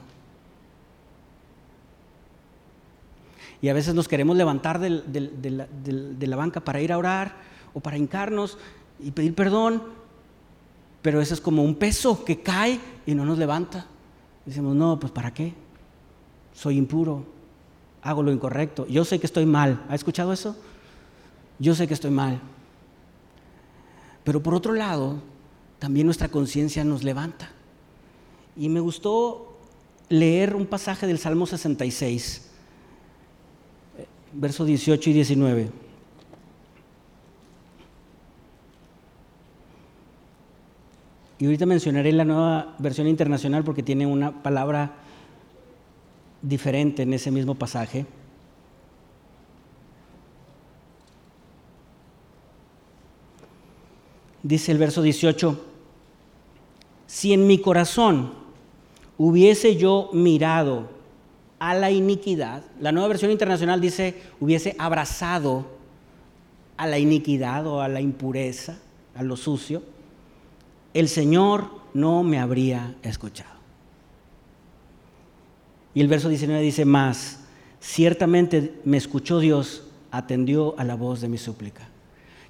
[3.60, 7.34] Y a veces nos queremos levantar de la banca para ir a orar
[7.74, 8.56] o para hincarnos
[9.00, 9.82] y pedir perdón,
[11.02, 13.86] pero eso es como un peso que cae y no nos levanta.
[14.46, 15.52] Decimos, no, pues ¿para qué?
[16.54, 17.26] Soy impuro,
[18.00, 18.86] hago lo incorrecto.
[18.86, 19.84] Yo sé que estoy mal.
[19.88, 20.56] ¿Ha escuchado eso?
[21.58, 22.40] Yo sé que estoy mal.
[24.22, 25.20] Pero por otro lado,
[25.80, 27.50] también nuestra conciencia nos levanta.
[28.56, 29.56] Y me gustó
[30.08, 32.50] leer un pasaje del Salmo 66,
[34.32, 35.70] versos 18 y 19.
[41.38, 44.92] Y ahorita mencionaré la nueva versión internacional porque tiene una palabra
[46.42, 48.04] diferente en ese mismo pasaje.
[54.42, 55.64] Dice el verso 18,
[57.06, 58.39] si en mi corazón
[59.22, 60.88] hubiese yo mirado
[61.58, 65.66] a la iniquidad, la nueva versión internacional dice, hubiese abrazado
[66.78, 68.78] a la iniquidad o a la impureza,
[69.14, 69.82] a lo sucio,
[70.94, 73.60] el Señor no me habría escuchado.
[75.92, 77.40] Y el verso 19 dice más,
[77.78, 81.86] ciertamente me escuchó Dios, atendió a la voz de mi súplica.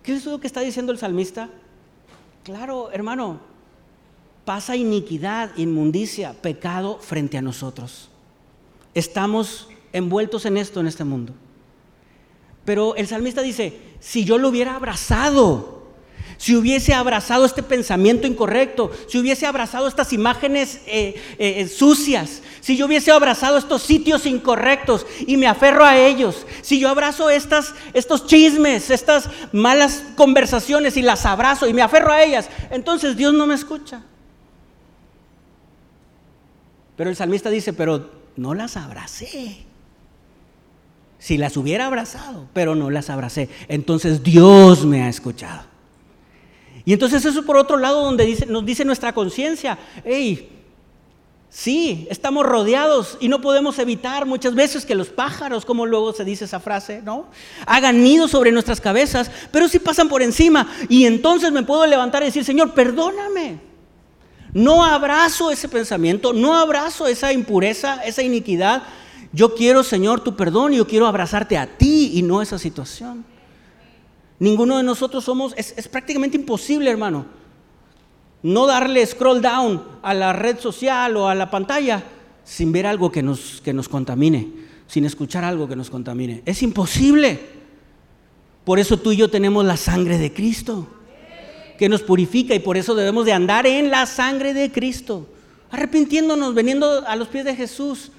[0.04, 1.48] ¿Qué es lo que está diciendo el salmista?
[2.44, 3.40] Claro, hermano,
[4.50, 8.08] pasa iniquidad, inmundicia, pecado frente a nosotros.
[8.94, 11.34] Estamos envueltos en esto en este mundo.
[12.64, 15.84] Pero el salmista dice, si yo lo hubiera abrazado,
[16.36, 22.76] si hubiese abrazado este pensamiento incorrecto, si hubiese abrazado estas imágenes eh, eh, sucias, si
[22.76, 27.72] yo hubiese abrazado estos sitios incorrectos y me aferro a ellos, si yo abrazo estas,
[27.94, 33.32] estos chismes, estas malas conversaciones y las abrazo y me aferro a ellas, entonces Dios
[33.32, 34.02] no me escucha.
[37.00, 39.64] Pero el salmista dice, pero no las abracé.
[41.18, 45.62] Si las hubiera abrazado, pero no las abracé, entonces Dios me ha escuchado.
[46.84, 50.58] Y entonces eso por otro lado donde dice, nos dice nuestra conciencia, hey,
[51.48, 56.26] Sí, estamos rodeados y no podemos evitar muchas veces que los pájaros, como luego se
[56.26, 57.28] dice esa frase, ¿no?
[57.64, 62.22] Hagan nido sobre nuestras cabezas, pero si pasan por encima y entonces me puedo levantar
[62.22, 63.69] y decir, Señor, perdóname.
[64.52, 68.82] No abrazo ese pensamiento, no abrazo esa impureza, esa iniquidad.
[69.32, 73.24] Yo quiero, Señor, tu perdón y yo quiero abrazarte a ti y no esa situación.
[74.38, 77.40] Ninguno de nosotros somos, es, prácticamente imposible, hermano
[78.42, 82.02] no darle scroll down a la red social o a la pantalla
[82.44, 84.48] sin ver algo que nos, que nos contamine,
[84.86, 86.42] sin escuchar algo que nos contamine.
[86.46, 87.38] Es imposible.
[88.64, 90.86] Por eso tú y yo tenemos la sangre de Cristo,
[91.80, 95.26] que nos purifica y por eso debemos de andar en la sangre de Cristo,
[95.70, 98.12] arrepintiéndonos, veniendo a los pies de Jesús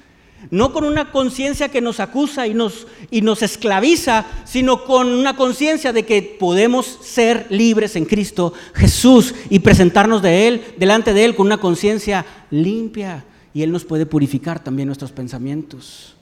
[0.49, 5.35] no con una conciencia que nos acusa y nos, y nos esclaviza, sino con una
[5.35, 11.23] conciencia de que podemos ser libres en Cristo Jesús y presentarnos de Él, delante de
[11.23, 13.23] Él con una conciencia limpia.
[13.53, 16.15] Y Él nos puede purificar también nuestros pensamientos.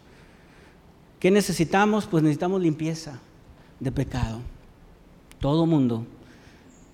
[1.21, 2.05] ¿Qué necesitamos?
[2.05, 3.21] Pues necesitamos limpieza
[3.79, 4.41] de pecado.
[5.39, 6.05] Todo mundo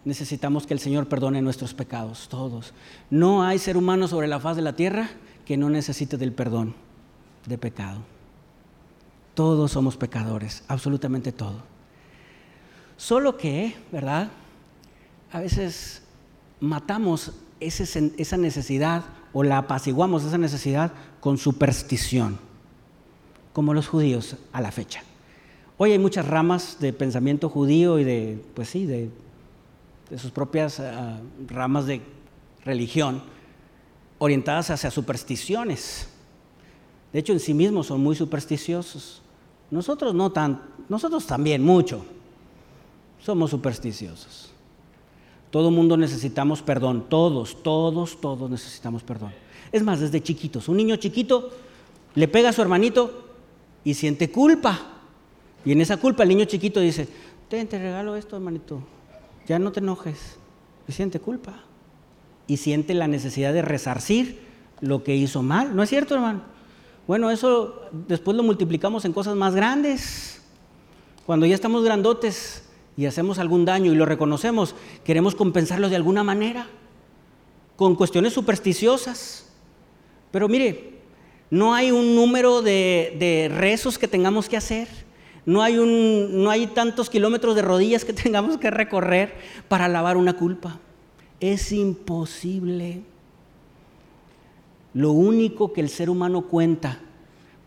[0.05, 2.73] necesitamos que el Señor perdone nuestros pecados, todos.
[3.09, 5.09] No hay ser humano sobre la faz de la tierra
[5.45, 6.75] que no necesite del perdón
[7.45, 7.99] de pecado.
[9.33, 11.57] Todos somos pecadores, absolutamente todo.
[12.95, 14.29] Solo que, ¿verdad?
[15.31, 16.03] A veces
[16.61, 22.39] matamos esa necesidad o la apaciguamos esa necesidad con superstición,
[23.51, 25.03] como los judíos a la fecha.
[25.77, 29.09] Hoy hay muchas ramas de pensamiento judío y de, pues sí, de,
[30.17, 32.01] sus propias ah, ramas de
[32.63, 33.21] religión
[34.17, 36.07] orientadas hacia supersticiones.
[37.11, 39.21] De hecho, en sí mismos son muy supersticiosos.
[39.71, 42.05] Nosotros no tan, nosotros también mucho.
[43.23, 44.51] Somos supersticiosos.
[45.49, 49.31] Todo mundo necesitamos perdón, todos, todos, todos necesitamos perdón.
[49.71, 51.51] Es más, desde chiquitos, un niño chiquito
[52.13, 53.25] le pega a su hermanito
[53.83, 54.79] y siente culpa.
[55.63, 57.07] Y en esa culpa el niño chiquito dice,
[57.49, 58.81] te regalo esto, hermanito,
[59.47, 60.37] ya no te enojes.
[60.87, 61.63] Y siente culpa.
[62.47, 64.41] Y siente la necesidad de resarcir
[64.81, 65.75] lo que hizo mal.
[65.75, 66.41] ¿No es cierto, hermano?
[67.07, 70.41] Bueno, eso después lo multiplicamos en cosas más grandes.
[71.25, 72.63] Cuando ya estamos grandotes
[72.97, 76.67] y hacemos algún daño y lo reconocemos, queremos compensarlo de alguna manera,
[77.75, 79.47] con cuestiones supersticiosas.
[80.31, 80.95] Pero mire,
[81.49, 84.87] no hay un número de, rezos que tengamos que hacer,
[85.45, 89.35] no hay, un, no hay tantos kilómetros de rodillas que tengamos que recorrer
[89.67, 90.79] para lavar una culpa.
[91.39, 93.01] Es imposible.
[94.93, 96.99] Lo único que el ser humano cuenta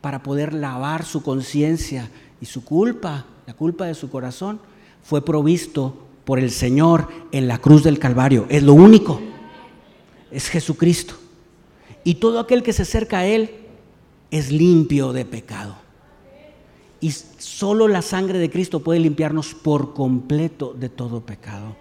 [0.00, 2.10] para poder lavar su conciencia
[2.40, 4.60] y su culpa, la culpa de su corazón,
[5.02, 8.46] fue provisto por el Señor en la cruz del Calvario.
[8.48, 9.20] Es lo único.
[10.30, 11.14] Es Jesucristo.
[12.04, 13.50] Y todo aquel que se acerca a Él
[14.30, 15.87] es limpio de pecado.
[17.00, 21.76] Y solo la sangre de Cristo puede limpiarnos por completo de todo pecado.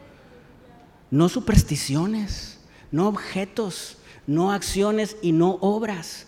[1.09, 2.59] No supersticiones,
[2.91, 6.27] no objetos, no acciones y no obras,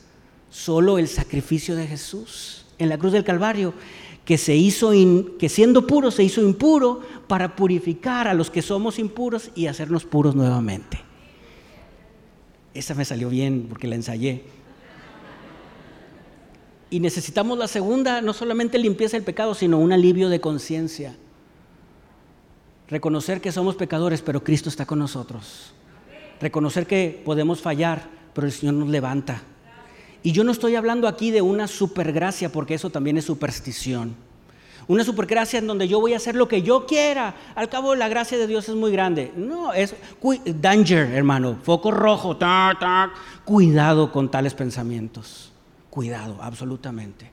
[0.50, 3.74] solo el sacrificio de Jesús en la cruz del Calvario,
[4.26, 4.92] que se hizo
[5.38, 10.06] que siendo puro se hizo impuro para purificar a los que somos impuros y hacernos
[10.06, 11.00] puros nuevamente.
[12.74, 14.44] Esa me salió bien porque la ensayé.
[16.90, 21.16] Y necesitamos la segunda, no solamente limpieza del pecado, sino un alivio de conciencia.
[22.88, 25.74] Reconocer que somos pecadores, pero Cristo está con nosotros
[26.40, 29.42] reconocer que podemos fallar, pero el Señor nos levanta.
[30.24, 34.16] Y yo no estoy hablando aquí de una supergracia, porque eso también es superstición.
[34.88, 37.36] Una supergracia en donde yo voy a hacer lo que yo quiera.
[37.56, 39.32] Al cabo, la gracia de Dios es muy grande.
[39.36, 39.96] No, es
[40.46, 41.60] danger, hermano.
[41.62, 42.38] Foco rojo.
[43.46, 45.52] Cuidado con tales pensamientos.
[45.90, 47.32] Cuidado, absolutamente.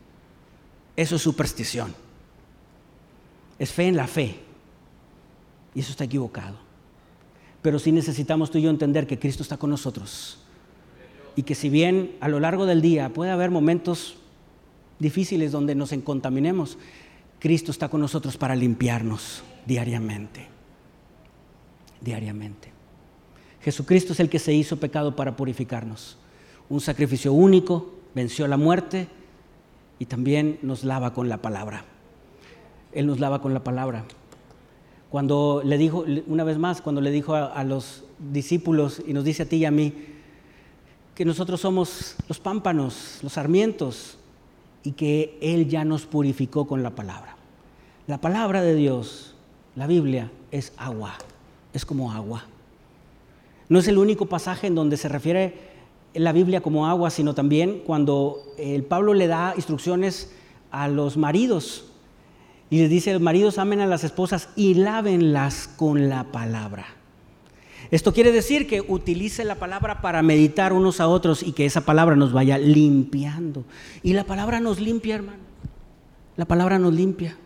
[0.96, 1.94] Eso es superstición.
[3.58, 4.40] Es fe en la fe.
[5.74, 6.56] Y eso está equivocado.
[7.62, 10.38] Pero sí necesitamos tú y yo entender que Cristo está con nosotros.
[11.34, 14.16] Y que si bien a lo largo del día puede haber momentos
[14.98, 16.78] difíciles donde nos contaminemos,
[17.38, 20.46] Cristo está con nosotros para limpiarnos diariamente.
[22.00, 22.72] Diariamente.
[23.60, 26.16] Jesucristo es el que se hizo pecado para purificarnos.
[26.68, 29.08] Un sacrificio único, venció la muerte
[29.98, 31.84] y también nos lava con la palabra.
[32.92, 34.06] Él nos lava con la palabra.
[35.10, 39.42] Cuando le dijo, una vez más, cuando le dijo a, los discípulos y nos dice
[39.42, 39.92] a ti y a mí,
[41.14, 44.16] que nosotros somos los pámpanos, los sarmientos,
[44.82, 47.36] y que Él ya nos purificó con la palabra.
[48.06, 49.34] La palabra de Dios,
[49.74, 51.16] la Biblia, es agua,
[51.74, 52.44] es como agua.
[53.68, 55.75] No es el único pasaje en donde se refiere
[56.18, 60.32] la Biblia como agua, sino también cuando el Pablo le da instrucciones
[60.70, 61.84] a los maridos
[62.68, 66.86] y les dice, maridos amen a las esposas y lávenlas con la palabra.
[67.90, 71.82] Esto quiere decir que utilice la palabra para meditar unos a otros y que esa
[71.82, 73.64] palabra nos vaya limpiando.
[74.02, 75.38] Y la palabra nos limpia, hermano.
[76.36, 77.36] La palabra nos limpia.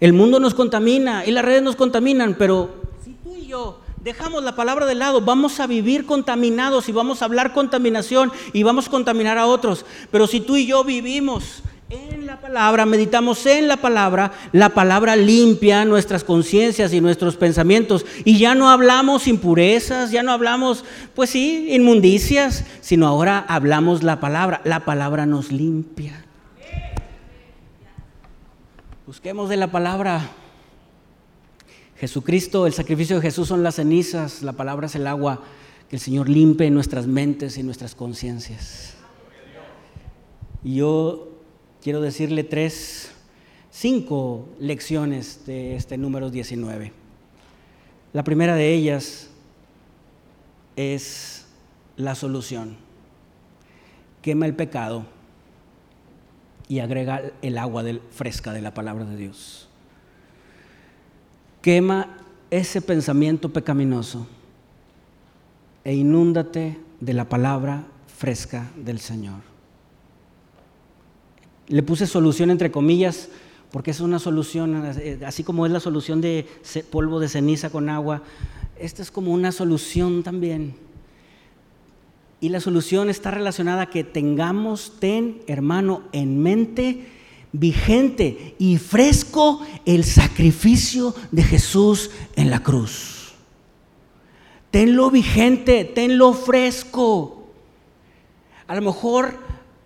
[0.00, 4.44] El mundo nos contamina y las redes nos contaminan, pero si tú y yo dejamos
[4.44, 8.86] la palabra de lado, vamos a vivir contaminados y vamos a hablar contaminación y vamos
[8.86, 9.84] a contaminar a otros.
[10.12, 15.16] Pero si tú y yo vivimos en la palabra, meditamos en la palabra, la palabra
[15.16, 18.06] limpia nuestras conciencias y nuestros pensamientos.
[18.24, 20.84] Y ya no hablamos impurezas, ya no hablamos,
[21.16, 24.60] pues sí, inmundicias, sino ahora hablamos la palabra.
[24.62, 26.24] La palabra nos limpia.
[29.04, 30.30] Busquemos de la palabra.
[31.98, 35.42] Jesucristo, el sacrificio de Jesús son las cenizas, la palabra es el agua
[35.88, 38.94] que el Señor limpie nuestras mentes y nuestras conciencias.
[40.62, 41.28] Y yo
[41.82, 43.12] quiero decirle tres,
[43.70, 46.92] cinco lecciones de este número 19.
[48.12, 49.30] La primera de ellas
[50.74, 51.46] es
[51.96, 52.76] la solución.
[54.22, 55.06] Quema el pecado
[56.68, 59.65] y agrega el agua fresca de la palabra de Dios.
[61.66, 62.16] Quema
[62.48, 64.24] ese pensamiento pecaminoso
[65.82, 69.40] e inúndate de la palabra fresca del Señor.
[71.66, 73.30] Le puse solución entre comillas
[73.72, 74.76] porque es una solución,
[75.26, 76.46] así como es la solución de
[76.92, 78.22] polvo de ceniza con agua,
[78.78, 80.76] esta es como una solución también
[82.40, 87.15] y la solución está relacionada a que tengamos, ten, hermano, en mente
[87.52, 93.32] vigente y fresco el sacrificio de Jesús en la cruz.
[94.70, 97.46] Tenlo vigente, tenlo fresco.
[98.66, 99.38] A lo mejor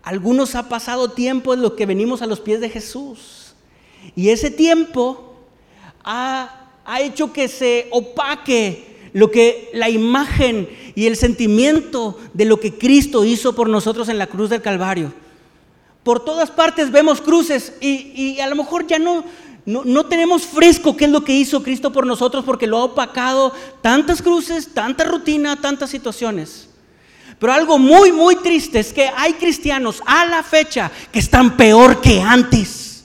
[0.03, 3.55] algunos ha pasado tiempo en lo que venimos a los pies de Jesús.
[4.17, 5.35] Y ese tiempo
[6.03, 12.59] ha, ha hecho que se opaque lo que la imagen y el sentimiento de lo
[12.59, 15.13] que Cristo hizo por nosotros en la cruz del Calvario.
[16.03, 19.25] Por todas partes vemos cruces y, a lo mejor ya no,
[19.67, 22.85] no, no, tenemos fresco qué es lo que hizo Cristo por nosotros porque lo ha
[22.85, 26.71] opacado tantas cruces, tanta rutina, tantas situaciones.
[27.39, 32.01] Pero algo muy, muy triste es que hay cristianos a la fecha que están peor
[32.01, 33.05] que antes,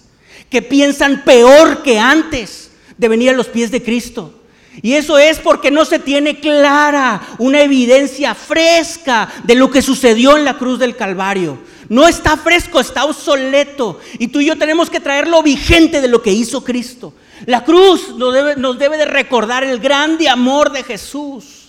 [0.49, 4.41] que piensan peor que antes de venir a los pies de Cristo.
[4.81, 10.37] Y eso es porque no se tiene clara una evidencia fresca de lo que sucedió
[10.37, 11.57] en la cruz del Calvario.
[11.89, 13.99] No está fresco, está obsoleto.
[14.19, 17.13] Y tú y yo tenemos que traerlo vigente de lo que hizo Cristo.
[17.45, 21.65] La cruz nos debe, nos debe de recordar el grande amor de Jesús.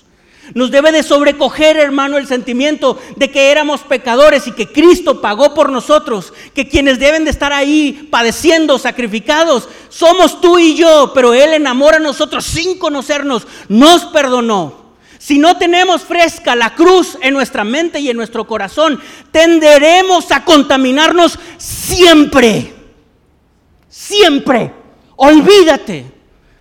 [0.54, 5.54] Nos debe de sobrecoger, hermano, el sentimiento de que éramos pecadores y que Cristo pagó
[5.54, 11.34] por nosotros, que quienes deben de estar ahí padeciendo, sacrificados, somos tú y yo, pero
[11.34, 14.85] Él enamora a nosotros sin conocernos, nos perdonó.
[15.26, 19.00] Si no tenemos fresca la cruz en nuestra mente y en nuestro corazón,
[19.32, 22.72] tenderemos a contaminarnos siempre.
[23.88, 24.72] Siempre.
[25.16, 26.12] Olvídate.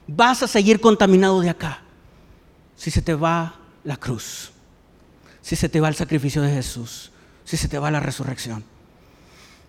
[0.08, 1.84] Vas a seguir contaminado de acá.
[2.76, 3.54] Si se te va
[3.84, 4.50] la cruz,
[5.44, 7.12] si se te va el sacrificio de Jesús,
[7.44, 8.64] si se te va la resurrección.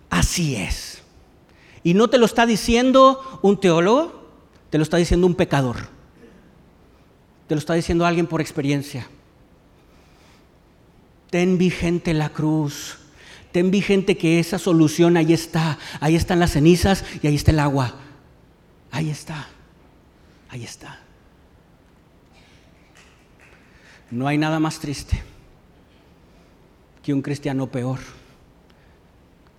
[0.09, 1.03] Así es.
[1.83, 4.27] Y no te lo está diciendo un teólogo,
[4.71, 5.96] te lo está diciendo un pecador.
[7.47, 9.07] Te lo está diciendo alguien por experiencia.
[11.29, 12.97] Ten vigente la cruz.
[13.51, 15.77] Ten vigente que esa solución ahí está.
[15.99, 17.95] Ahí están las cenizas y ahí está el agua.
[18.91, 19.47] Ahí está.
[20.49, 20.99] Ahí está.
[24.11, 25.21] No hay nada más triste
[27.03, 27.99] que un cristiano peor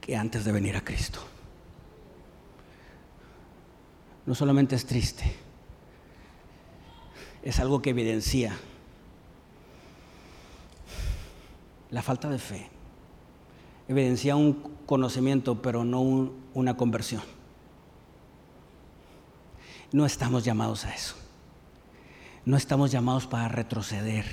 [0.01, 1.21] que antes de venir a Cristo.
[4.25, 5.25] No solamente es triste,
[7.49, 8.55] es algo que evidencia
[11.91, 12.69] la falta de fe.
[13.89, 14.53] Evidencia un
[14.85, 17.23] conocimiento, pero no una conversión.
[19.93, 21.15] No estamos llamados a eso.
[22.45, 24.27] No estamos llamados para retroceder.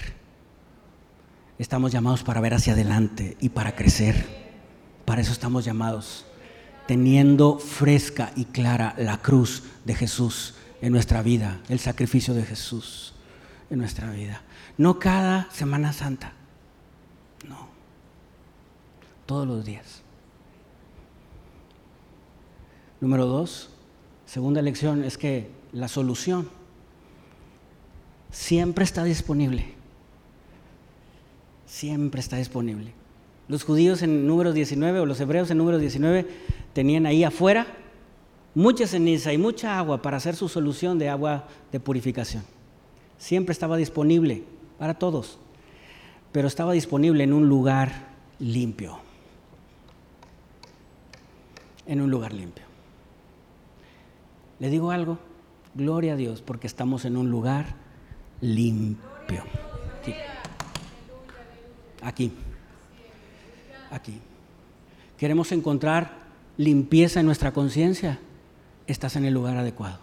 [1.58, 4.28] Estamos llamados para ver hacia adelante y para crecer.
[5.06, 6.26] Para eso estamos llamados.
[6.86, 13.14] Teniendo fresca y clara la cruz de Jesús en nuestra vida, el sacrificio de Jesús
[13.70, 14.42] en nuestra vida.
[14.78, 16.34] No cada Semana Santa.
[17.48, 17.68] No.
[19.26, 20.02] Todos los días.
[23.02, 23.70] Número dos,
[24.26, 26.50] segunda lección es que la solución
[28.32, 29.74] siempre está disponible.
[31.66, 32.94] siempre está disponible.
[33.48, 36.26] Los judíos en número 19 o los hebreos en número 19
[36.74, 37.68] tenían ahí afuera
[38.56, 42.44] mucha ceniza y mucha agua para hacer su solución de agua de purificación.
[43.18, 44.44] Siempre estaba disponible
[44.80, 45.38] para todos,
[46.32, 48.08] pero estaba disponible en un lugar
[48.40, 48.98] limpio.
[51.86, 52.66] En un lugar limpio.
[54.60, 55.20] Le digo algo,
[55.76, 57.76] gloria a Dios, porque estamos en un lugar
[58.42, 59.44] limpio.
[62.02, 62.32] Aquí.
[63.92, 64.20] Aquí.
[65.18, 66.12] Queremos encontrar
[66.58, 68.20] limpieza en nuestra conciencia.
[68.88, 70.00] Estás en el lugar adecuado.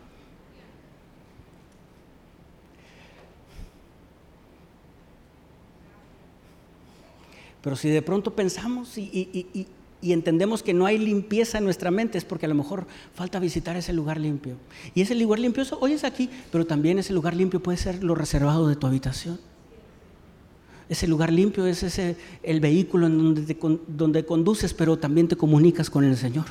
[7.63, 9.69] Pero si de pronto pensamos y,
[10.03, 13.77] entendemos que no hay limpieza en nuestra mente, es porque a lo mejor falta visitar
[13.77, 14.57] ese lugar limpio.
[14.95, 18.17] Y ese lugar limpio hoy es aquí, pero también ese lugar limpio puede ser lo
[18.17, 19.39] reservado de tu habitación.
[20.89, 23.57] Ese lugar limpio es ese, el vehículo en donde,
[23.87, 26.47] donde conduces, pero también te comunicas con el Señor.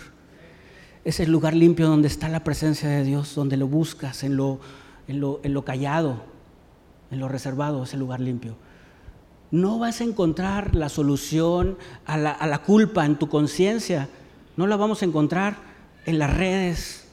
[1.03, 4.59] Es el lugar limpio donde está la presencia de Dios, donde lo buscas, en lo,
[5.07, 6.21] en lo, en lo callado,
[7.09, 8.55] en lo reservado, ese lugar limpio
[9.51, 14.07] no vas a encontrar la solución a la, culpa en tu conciencia.
[14.55, 15.57] No la vamos a encontrar
[16.05, 17.05] en las redes.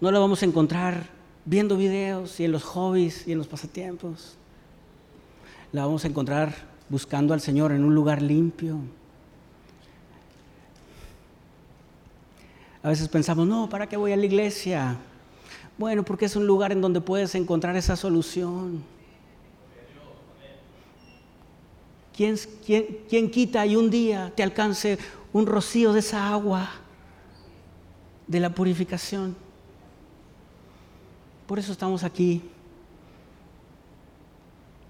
[0.00, 1.08] No la vamos a encontrar
[1.46, 4.36] viendo videos y en los hobbies y en los pasatiempos.
[5.72, 6.54] La vamos a encontrar
[6.90, 8.78] buscando al Señor en un lugar limpio.
[12.84, 14.98] A veces pensamos, no, ¿para qué voy a la iglesia?
[15.78, 18.84] Bueno, porque es un lugar en donde puedes encontrar esa solución.
[22.14, 22.36] ¿Quién,
[23.30, 24.98] quita y un día te alcance
[25.32, 26.72] un rocío de esa agua
[28.26, 29.34] de la purificación?
[31.46, 32.42] Por eso estamos aquí.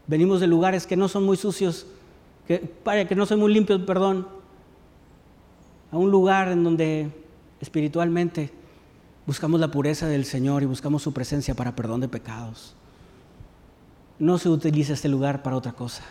[0.08, 1.86] Venimos de lugares que no son muy sucios,
[2.48, 4.26] que, para que no son muy limpios, perdón,
[5.92, 7.23] a un lugar en donde
[7.64, 8.52] espiritualmente
[9.26, 12.76] buscamos la pureza del Señor y buscamos su presencia para perdón de pecados.
[14.18, 16.04] No se utiliza este lugar para otra cosa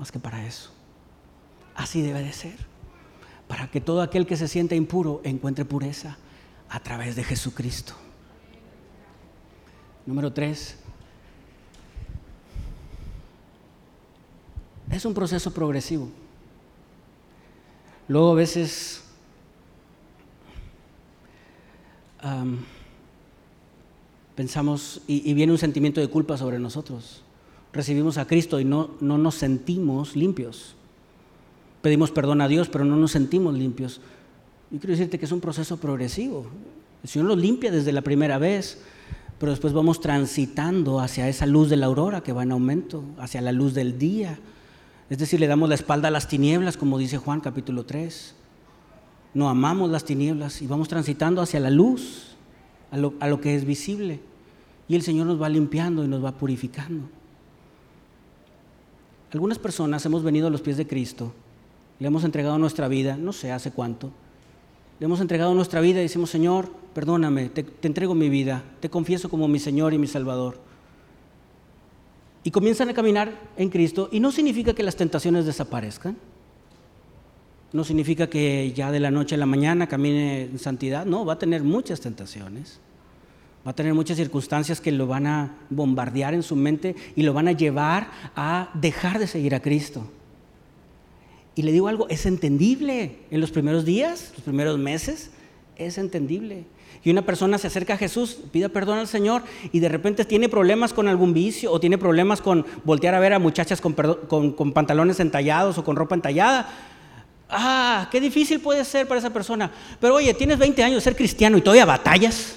[0.00, 0.70] más que para eso.
[1.74, 2.56] Así debe de ser.
[3.46, 6.16] Para que todo aquel que se sienta impuro encuentre pureza
[6.70, 7.92] a través de Jesucristo.
[10.06, 10.78] Número tres.
[14.90, 16.08] Es un proceso progresivo.
[18.08, 19.04] Luego a veces
[24.34, 27.22] pensamos y viene un sentimiento de culpa sobre nosotros
[27.72, 30.74] recibimos a Cristo y no, no nos sentimos limpios.
[31.82, 34.00] Pedimos perdón a Dios, pero no nos sentimos limpios.
[34.70, 36.46] Yo quiero decirte que es un proceso progresivo.
[37.02, 38.82] El Señor lo limpia desde la primera vez,
[39.38, 43.40] pero después vamos transitando hacia esa luz de la aurora que va en aumento, hacia
[43.40, 44.38] la luz del día.
[45.08, 48.34] Es decir, le damos la espalda a las tinieblas, como dice Juan capítulo 3.
[49.34, 52.36] No amamos las tinieblas y vamos transitando hacia la luz,
[52.90, 54.20] a lo, que es visible.
[54.88, 57.08] Y el Señor nos va limpiando y nos va purificando.
[59.32, 61.32] Algunas personas hemos venido a los pies de Cristo,
[62.00, 64.10] le hemos entregado nuestra vida, no sé hace cuánto,
[64.98, 69.28] le hemos entregado nuestra vida y decimos, Señor, perdóname, te, entrego mi vida, te confieso
[69.28, 70.58] como mi Señor y mi Salvador.
[72.42, 76.16] Y comienzan a caminar en Cristo y no significa que las tentaciones desaparezcan,
[77.72, 81.34] no significa que ya de la noche a la mañana camine en santidad, no, va
[81.34, 82.80] a tener muchas tentaciones.
[83.66, 87.32] Va a tener muchas circunstancias que lo van a bombardear en su mente y lo
[87.32, 90.10] van a llevar a dejar de seguir a Cristo.
[91.54, 95.30] Y le digo algo, es entendible en los primeros días, los primeros meses,
[95.76, 96.64] es entendible.
[97.04, 99.42] Y una persona se acerca a Jesús, pide perdón al Señor
[99.72, 103.34] y de repente tiene problemas con algún vicio o tiene problemas con voltear a ver
[103.34, 106.68] a muchachas con, con pantalones entallados o con ropa entallada.
[107.50, 109.70] Ah, qué difícil puede ser para esa persona.
[110.00, 112.56] Pero oye, tienes 20 años de ser cristiano y todavía batallas.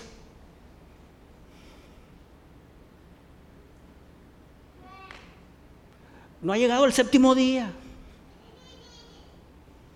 [6.41, 7.71] No ha llegado el séptimo día.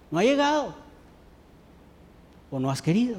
[0.10, 0.74] No ha llegado.
[2.50, 3.18] O no has querido.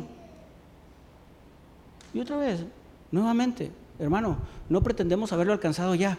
[2.14, 2.64] Y otra vez,
[3.11, 6.16] nuevamente, hermano, no pretendemos haberlo alcanzado ya.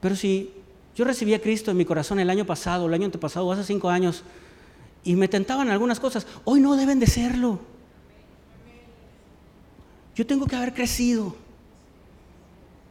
[0.00, 0.52] Pero si
[0.96, 3.88] yo recibí a Cristo en mi corazón el año pasado, el año antepasado, hace cinco
[3.88, 4.24] años,
[5.04, 7.58] y me tentaban algunas cosas, hoy no deben de serlo.
[10.14, 11.34] Yo tengo que haber crecido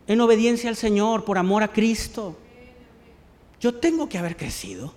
[0.07, 2.35] en obediencia al Señor, por amor a Cristo.
[3.61, 4.91] Yo tengo que haber crecido.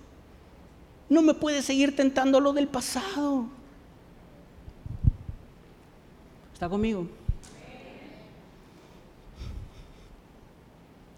[1.09, 3.45] No me puede seguir tentando lo del pasado.
[6.53, 7.07] ¿Está conmigo?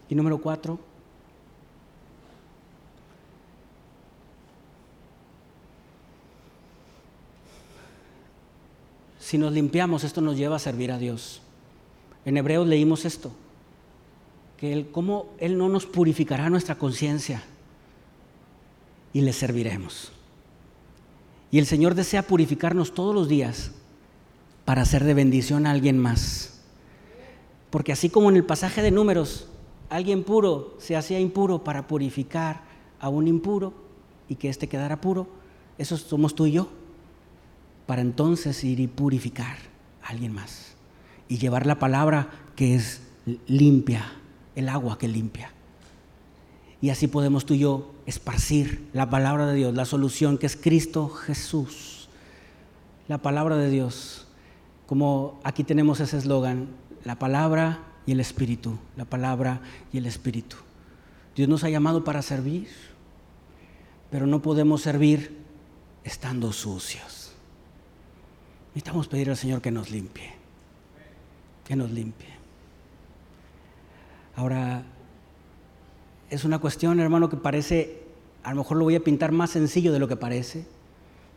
[0.09, 0.79] Y número cuatro,
[9.35, 11.41] si nos limpiamos, esto nos lleva a servir a Dios.
[12.23, 13.33] En Hebreos leímos esto,
[14.55, 17.43] que él, cómo Él no nos purificará nuestra conciencia
[19.11, 20.13] y le serviremos.
[21.51, 23.71] Y el Señor desea purificarnos todos los días
[24.63, 26.61] para hacer de bendición a alguien más.
[27.71, 29.49] Porque así como en el pasaje de números,
[29.89, 32.61] alguien puro se hacía impuro para purificar
[33.01, 33.73] a un impuro
[34.29, 35.27] y que éste quedara puro,
[35.77, 36.69] eso somos tú y yo,
[37.85, 39.57] para entonces ir y purificar
[40.03, 40.75] a alguien más
[41.27, 43.01] y llevar la palabra que es
[43.47, 44.05] limpia,
[44.55, 45.51] el agua que limpia.
[46.81, 50.55] Y así podemos tú y yo esparcir la palabra de Dios, la solución que es
[50.55, 52.09] Cristo Jesús.
[53.07, 54.27] La palabra de Dios,
[54.87, 56.69] como aquí tenemos ese eslogan,
[57.03, 59.61] la palabra y el espíritu, la palabra
[59.91, 60.57] y el espíritu.
[61.35, 62.67] Dios nos ha llamado para servir,
[64.09, 65.37] pero no podemos servir
[66.03, 67.14] estando sucios.
[68.75, 70.33] Necesitamos pedir al Señor que nos limpie,
[71.65, 72.27] que nos limpie.
[74.35, 74.83] Ahora,
[76.29, 78.03] es una cuestión, hermano, que parece,
[78.43, 80.65] a lo mejor lo voy a pintar más sencillo de lo que parece,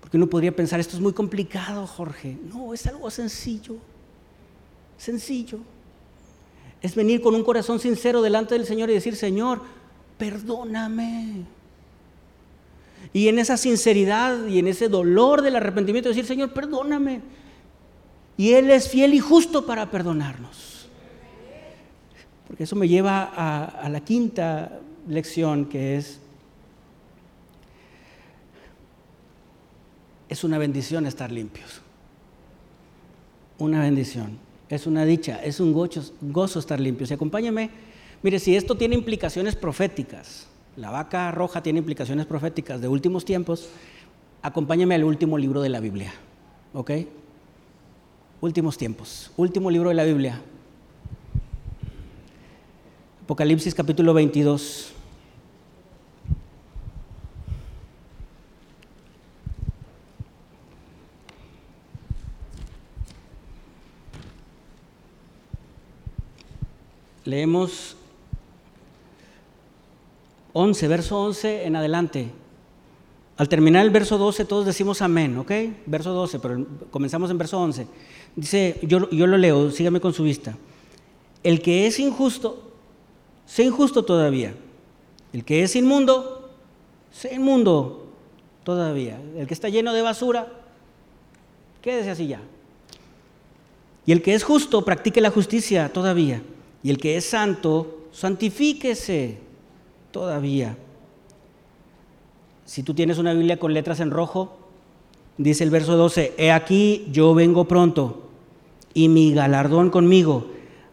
[0.01, 2.37] porque uno podría pensar, esto es muy complicado, Jorge.
[2.53, 3.77] No, es algo sencillo,
[4.97, 5.61] sencillo.
[6.83, 9.63] Es venir con un corazón sincero delante del Señor y decir, Señor,
[10.19, 11.47] perdóname.
[13.13, 17.21] Y en esa sinceridad y en ese dolor del arrepentimiento decir, Señor, perdóname.
[18.37, 20.89] Y Él es fiel y justo para perdonarnos.
[22.47, 26.19] Porque eso me lleva a, la quinta lección que es,
[30.29, 31.83] es una bendición estar limpios.
[33.59, 34.39] Una bendición.
[34.69, 37.11] Es una dicha, es un gozo, estar limpios.
[37.11, 37.71] Y acompáñame,
[38.23, 40.47] mire, si esto tiene implicaciones proféticas,
[40.79, 43.69] la vaca roja tiene implicaciones proféticas de últimos tiempos,
[44.43, 46.13] acompáñame al último libro de la Biblia,
[46.73, 46.93] ¿ok?
[48.41, 50.41] Últimos tiempos, último libro de la Biblia.
[53.25, 54.93] Apocalipsis capítulo 22.
[67.25, 67.98] Leemos
[70.53, 72.31] 11, verso 11 en adelante.
[73.37, 75.53] Al terminar el verso 12 todos decimos amén, ¿ok?
[75.87, 77.87] Verso 12, pero comenzamos en verso 11.
[78.35, 80.57] Dice, yo, yo lo leo, sígame con su vista.
[81.43, 82.73] El que es injusto,
[83.47, 84.55] sea injusto todavía.
[85.33, 86.51] El que es inmundo,
[87.13, 88.09] sea inmundo
[88.65, 89.21] todavía.
[89.37, 90.49] El que está lleno de basura,
[91.81, 92.41] quédese así ya.
[94.05, 96.43] Y el que es justo, practique la justicia todavía.
[96.83, 99.48] Y el que es santo, santifíquese
[100.11, 100.77] todavía.
[102.65, 104.59] Si tú tienes una Biblia con letras en rojo,
[105.39, 108.29] dice el verso 12, he aquí yo vengo pronto
[108.93, 110.49] y mi galardón conmigo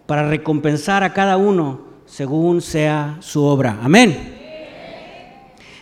[0.05, 3.79] para recompensar a cada uno según sea su obra.
[3.81, 4.35] Amén.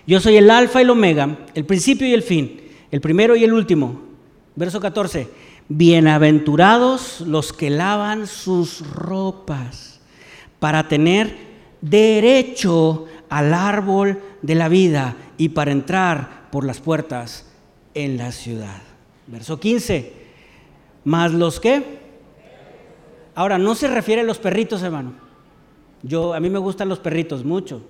[0.05, 2.61] Yo soy el alfa y el omega, el principio y el fin,
[2.91, 4.01] el primero y el último.
[4.55, 5.27] Verso 14,
[5.69, 9.99] bienaventurados los que lavan sus ropas
[10.59, 11.36] para tener
[11.81, 17.47] derecho al árbol de la vida y para entrar por las puertas
[17.95, 18.84] en la ciudad.
[19.25, 20.13] Verso 15.
[21.05, 21.99] Más los que.
[23.34, 25.13] Ahora, no se refiere a los perritos, hermano.
[26.03, 27.81] Yo, a mí me gustan los perritos mucho,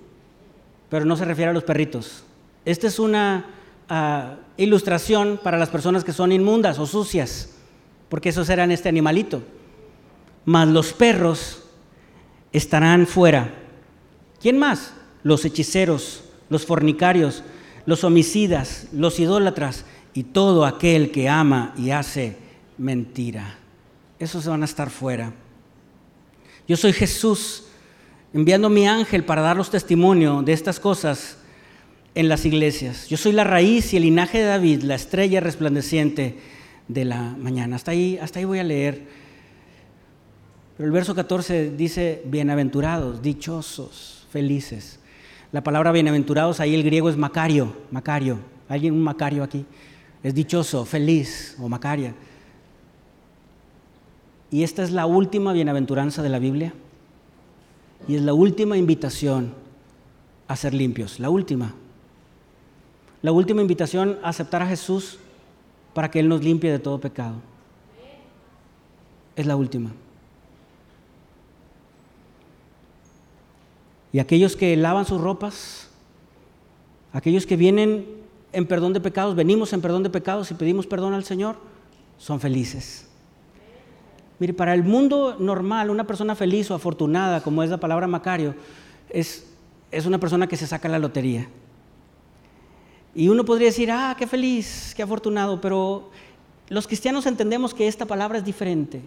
[0.88, 2.24] pero no se refiere a los perritos.
[2.64, 3.44] Esta es una
[3.90, 7.54] ah, ilustración para las personas que son inmundas o sucias,
[8.08, 9.42] porque esos eran este animalito.
[10.46, 11.64] Más los perros
[12.50, 13.52] estarán fuera.
[14.40, 14.94] ¿Quién más?
[15.24, 17.42] Los hechiceros, los fornicarios,
[17.86, 22.36] los homicidas, los idólatras y todo aquel que ama y hace
[22.78, 23.58] mentira.
[24.20, 25.32] Esos van a estar fuera.
[26.68, 27.64] Yo soy Jesús
[28.32, 31.38] enviando mi ángel para darlos testimonio de estas cosas
[32.14, 33.08] en las iglesias.
[33.08, 36.38] Yo soy la raíz y el linaje de David, la estrella resplandeciente
[36.86, 37.74] de la mañana.
[37.74, 39.24] Hasta ahí, hasta ahí voy a leer
[40.76, 44.98] pero el verso 14 dice, bienaventurados, dichosos, felices.
[45.54, 48.40] La palabra bienaventurados, ahí el griego es macario, macario.
[48.68, 49.64] ¿Alguien un macario aquí?
[50.20, 52.12] Es dichoso, feliz o macaria.
[54.50, 56.74] Y esta es la última bienaventuranza de la Biblia.
[58.08, 59.54] Y es la última invitación
[60.48, 61.72] a ser limpios, la última.
[63.22, 65.20] La última invitación a aceptar a Jesús
[65.92, 67.36] para que Él nos limpie de todo pecado.
[69.36, 69.92] Es la última.
[74.14, 75.88] Y aquellos que lavan sus ropas,
[77.12, 78.06] aquellos que vienen
[78.52, 81.56] en perdón de pecados, venimos en perdón de pecados y pedimos perdón al Señor,
[82.16, 83.08] son felices.
[84.38, 88.54] Mire, para el mundo normal, una persona feliz o afortunada, como es la palabra Macario,
[89.10, 89.52] es,
[89.90, 91.48] es una persona que se saca la lotería.
[93.16, 96.10] Y uno podría decir, ah, qué feliz, qué afortunado, pero
[96.68, 99.02] los cristianos entendemos que esta palabra es diferente.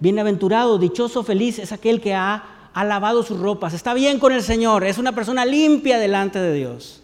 [0.00, 4.42] Bienaventurado, dichoso, feliz es aquel que ha, ha lavado sus ropas, está bien con el
[4.42, 7.02] Señor, es una persona limpia delante de Dios.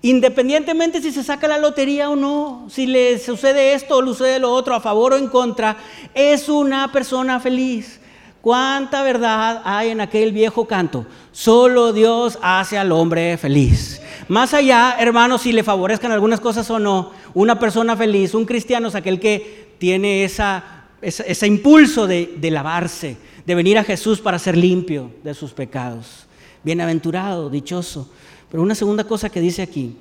[0.00, 4.38] Independientemente si se saca la lotería o no, si le sucede esto o le sucede
[4.38, 5.76] lo otro, a favor o en contra,
[6.14, 8.00] es una persona feliz.
[8.40, 11.04] ¿Cuánta verdad hay en aquel viejo canto?
[11.32, 14.00] Solo Dios hace al hombre feliz.
[14.26, 18.88] Más allá, hermanos, si le favorezcan algunas cosas o no, una persona feliz, un cristiano
[18.88, 23.18] es aquel que tiene ese impulso de lavarse,
[23.48, 26.26] de venir a Jesús para ser limpio de sus pecados.
[26.62, 28.10] Bienaventurado, dichoso.
[28.50, 29.96] Pero una segunda cosa que dice aquí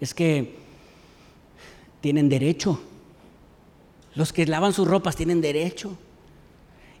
[0.00, 0.56] es que
[2.00, 2.80] tienen derecho.
[4.16, 5.96] Los que lavan sus ropas tienen derecho.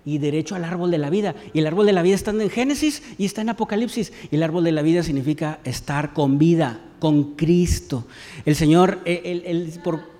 [0.04, 1.34] Y derecho al árbol de la vida.
[1.52, 4.12] Y el árbol de la vida está en Génesis y está en Apocalipsis.
[4.30, 8.06] Y el árbol de la vida significa estar con vida, con Cristo.
[8.44, 9.00] El Señor,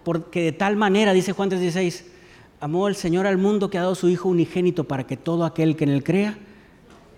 [0.03, 2.03] porque de tal manera, dice Juan 3:16,
[2.61, 5.77] amó el Señor al mundo que ha dado su Hijo unigénito para que todo aquel
[5.77, 6.39] que en él crea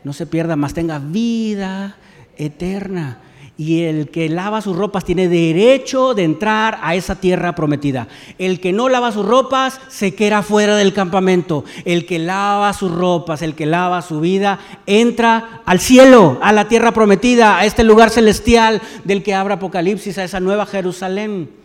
[0.05, 1.97] no se pierda, más tenga vida
[2.37, 3.19] eterna.
[3.59, 8.09] Y el que lava sus ropas tiene derecho de entrar a esa tierra prometida.
[8.39, 11.65] El que no lava sus ropas se queda fuera del campamento.
[11.85, 16.69] El que lava sus ropas, el que lava su vida, entra al cielo, a la
[16.69, 21.60] tierra prometida, a este lugar celestial del que abre Apocalipsis, a esa nueva Jerusalén.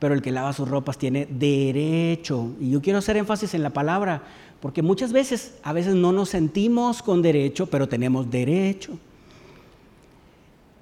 [0.00, 2.48] Pero el que lava sus ropas tiene derecho.
[2.60, 4.24] Y yo quiero hacer énfasis en la palabra,
[4.60, 8.98] porque muchas veces, a veces no nos sentimos con derecho, pero tenemos derecho.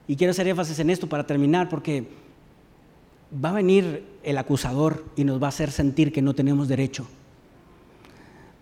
[0.06, 2.08] Y quiero hacer énfasis en esto para terminar, porque
[3.32, 7.06] va a venir el acusador y nos va a hacer sentir que no tenemos derecho.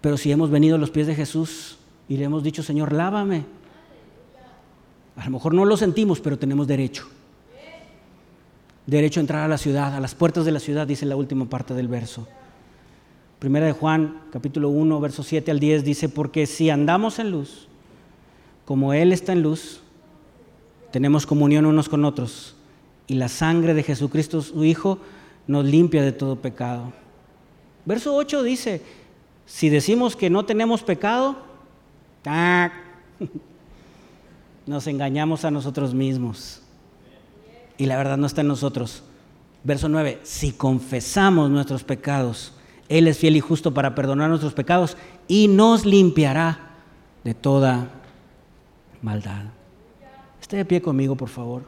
[0.00, 1.78] Pero si hemos venido a los pies de Jesús
[2.09, 3.44] y le hemos dicho, Señor, lávame,
[5.16, 7.07] a lo mejor no lo sentimos, pero tenemos derecho.
[8.87, 11.47] Derecho a entrar a la ciudad, a las puertas de la ciudad, dice la última
[11.47, 12.26] parte del verso.
[13.39, 17.68] Primera de Juan, capítulo 1, verso 7 al 10, dice, porque si andamos en luz,
[18.64, 19.80] como Él está en luz,
[20.93, 22.57] tenemos comunión unos con otros
[23.07, 24.99] y la sangre de Jesucristo, su Hijo,
[25.47, 26.93] nos limpia de todo pecado.
[27.84, 28.82] Verso 8 dice,
[29.47, 31.37] si decimos que no tenemos pecado,
[34.66, 36.62] nos engañamos a nosotros mismos.
[37.79, 39.03] Y la verdad no está en nosotros.
[39.64, 42.53] Verso 9, si confesamos nuestros pecados,
[42.89, 44.97] Él es fiel y justo para perdonar nuestros pecados
[45.29, 46.77] y nos limpiará
[47.24, 47.91] de toda
[49.03, 49.45] maldad.
[50.41, 51.64] Esté de pie conmigo, por favor.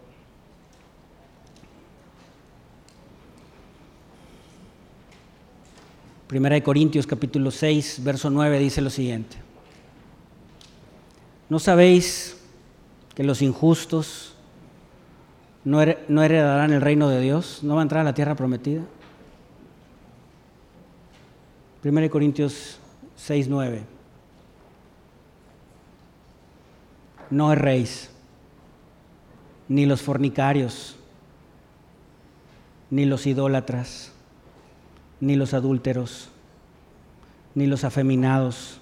[6.29, 9.39] Primera de Corintios capítulo 6, verso 9 dice lo siguiente.
[11.49, 12.37] ¿No sabéis
[13.15, 14.35] que los injustos
[15.69, 17.61] no, heredarán el reino de Dios?
[17.63, 18.81] ¿No va a entrar a la tierra prometida?
[21.83, 22.79] Primera de Corintios
[23.17, 23.83] 6, 9.
[27.31, 28.11] No erréis
[29.69, 30.97] ni los fornicarios,
[32.89, 34.13] ni los idólatras,
[35.21, 36.31] ni los adúlteros,
[37.55, 38.81] ni los afeminados,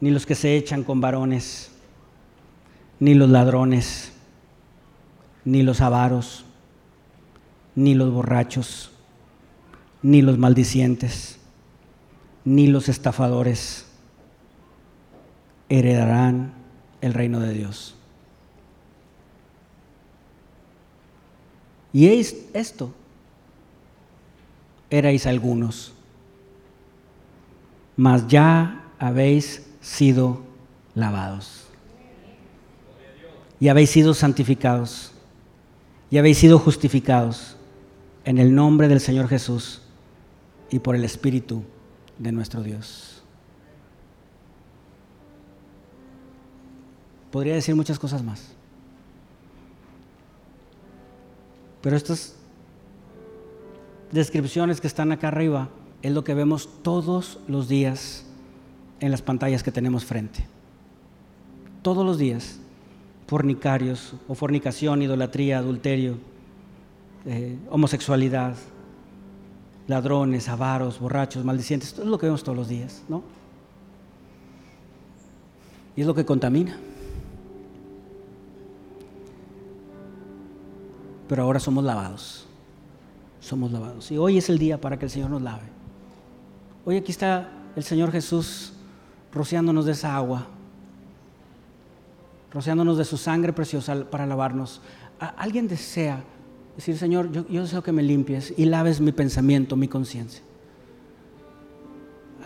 [0.00, 1.70] ni los que se echan con varones,
[3.00, 4.14] ni los ladrones,
[5.48, 6.44] ni los avaros,
[7.74, 8.90] ni los borrachos,
[10.02, 11.38] ni los maldicientes,
[12.44, 13.86] ni los estafadores
[15.70, 16.52] heredarán
[17.00, 17.94] el reino de Dios.
[21.94, 22.92] Y esto,
[24.90, 25.94] erais algunos,
[27.96, 30.42] mas ya habéis sido
[30.94, 31.64] lavados.
[33.58, 35.14] Y habéis sido santificados.
[36.10, 37.56] Y habéis sido justificados
[38.24, 39.82] en el nombre del Señor Jesús
[40.70, 41.62] y por el Espíritu
[42.18, 43.22] de nuestro Dios.
[47.30, 48.54] Podría decir muchas cosas más.
[51.82, 52.36] Pero estas
[54.12, 55.68] descripciones que están acá arriba
[56.02, 58.24] es lo que vemos todos los días
[59.00, 60.46] en las pantallas que tenemos frente.
[61.82, 62.58] Todos los días.
[63.28, 66.16] Fornicarios o fornicación, idolatría, adulterio,
[67.26, 68.56] eh, homosexualidad,
[69.86, 71.94] ladrones, avaros, borrachos, maldicientes.
[71.94, 73.22] Todo es lo que vemos todos los días, ¿no?
[75.94, 76.76] Y es lo que contamina.
[81.28, 82.46] pero ahora somos lavados.
[83.40, 84.10] Somos lavados.
[84.10, 85.66] Y hoy es el día para que el Señor nos lave.
[86.84, 88.72] Hoy aquí está el Señor Jesús
[89.32, 90.46] rociándonos de esa agua,
[92.52, 94.80] rociándonos de su sangre preciosa para lavarnos.
[95.18, 96.22] ¿Alguien desea
[96.76, 100.42] decir, Señor, yo, deseo que me limpies y laves mi pensamiento, mi conciencia?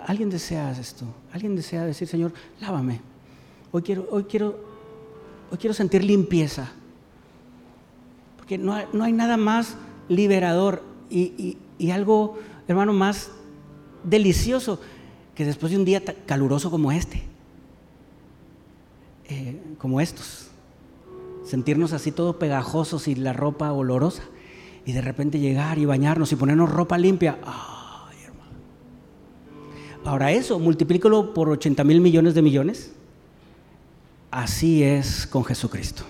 [0.06, 1.04] ¿Alguien desea esto?
[1.32, 3.00] ¿Alguien desea decir, Señor, lávame?
[3.70, 4.58] Hoy quiero, hoy quiero,
[5.50, 6.72] hoy quiero sentir limpieza.
[8.36, 9.76] Porque no hay, no hay nada más
[10.08, 13.30] liberador y, y, algo, hermano, más
[14.02, 14.80] delicioso
[15.34, 17.22] que después de un día caluroso como este,
[19.28, 20.48] eh, como estos,
[21.44, 24.22] sentirnos así todo pegajosos y la ropa olorosa,
[24.84, 27.38] y de repente llegar y bañarnos y ponernos ropa limpia.
[28.24, 28.58] Hermano.
[30.04, 32.92] Ahora eso, multiplícalo por 80 mil millones de millones.
[34.30, 36.04] Así es con Jesucristo.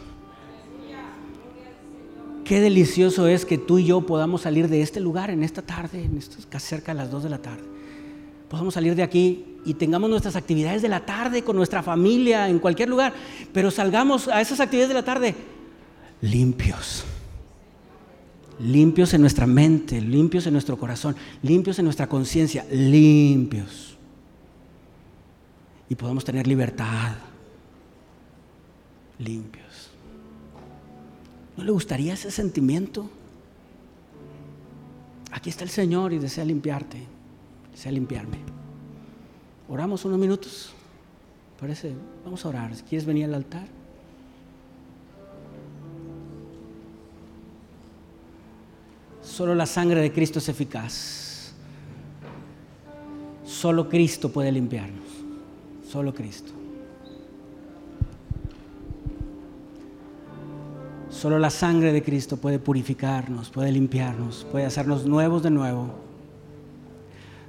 [2.45, 6.05] Qué delicioso es que tú y yo podamos salir de este lugar en esta tarde,
[6.05, 7.63] en esto, cerca de las 2 de la tarde.
[8.49, 12.59] Podamos salir de aquí y tengamos nuestras actividades de la tarde con nuestra familia en
[12.59, 13.13] cualquier lugar,
[13.53, 15.35] pero salgamos a esas actividades de la tarde
[16.23, 17.05] limpios.
[18.61, 23.97] Limpios en nuestra mente, limpios en nuestro corazón, limpios en nuestra conciencia, limpios.
[25.89, 27.17] Y podamos tener libertad,
[29.19, 29.91] limpios.
[31.57, 33.11] ¿No le gustaría ese sentimiento?
[35.33, 36.99] Aquí está el Señor y desea limpiarte,
[37.73, 38.62] desea limpiarme.
[39.73, 40.71] Oramos unos minutos.
[41.59, 41.95] Parece,
[42.27, 42.71] vamos a orar.
[42.87, 43.67] Quieres venir al altar.
[49.23, 51.55] Solo la sangre de Cristo es eficaz.
[53.47, 55.09] Solo Cristo puede limpiarnos.
[55.91, 56.53] Solo Cristo.
[61.09, 65.95] Solo la sangre de Cristo puede purificarnos, puede limpiarnos, puede hacernos nuevos de nuevo.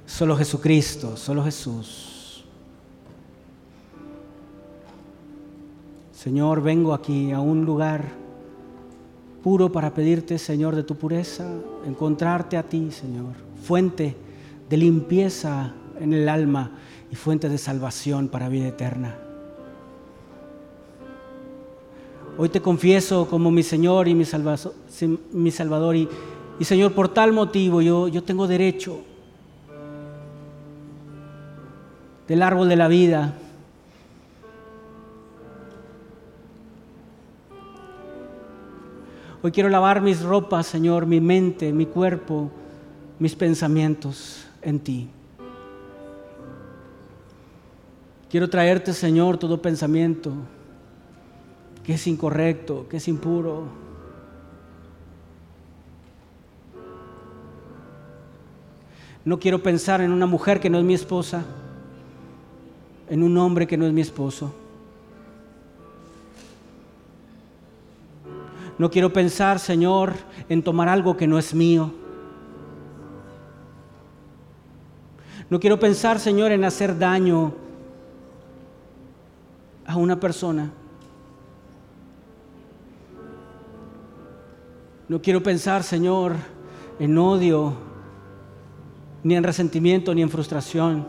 [0.06, 2.13] Solo Jesucristo, solo Jesús.
[6.24, 8.02] Señor, vengo aquí a un lugar
[9.42, 11.46] puro para pedirte, Señor, de tu pureza,
[11.86, 14.16] encontrarte a ti, Señor, fuente
[14.70, 16.78] de limpieza en el alma
[17.12, 19.18] y fuente de salvación para vida eterna.
[22.38, 25.94] Hoy te confieso como mi Señor y mi, Salvador.
[25.94, 26.08] Y,
[26.62, 29.02] Señor, por tal motivo yo, yo tengo derecho
[32.26, 33.34] del árbol de la vida.
[39.44, 42.50] Hoy quiero lavar mis ropas, Señor, mi mente, mi cuerpo,
[43.18, 45.10] mis pensamientos en ti.
[48.30, 50.32] Quiero traerte, Señor, todo pensamiento
[51.82, 53.64] que es incorrecto, que es impuro.
[59.26, 61.44] No quiero pensar en una mujer que no es mi esposa,
[63.10, 64.63] en un hombre que no es mi esposo.
[68.78, 70.14] No quiero pensar, Señor,
[70.48, 71.92] en tomar algo que no es mío.
[75.48, 77.54] No quiero pensar, Señor, en hacer daño
[79.86, 80.70] a una persona.
[85.08, 86.34] No quiero pensar, Señor,
[86.98, 87.74] en odio,
[89.22, 91.06] ni en resentimiento, ni en frustración.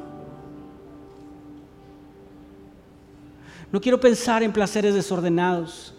[3.71, 5.93] No quiero pensar en placeres desordenados.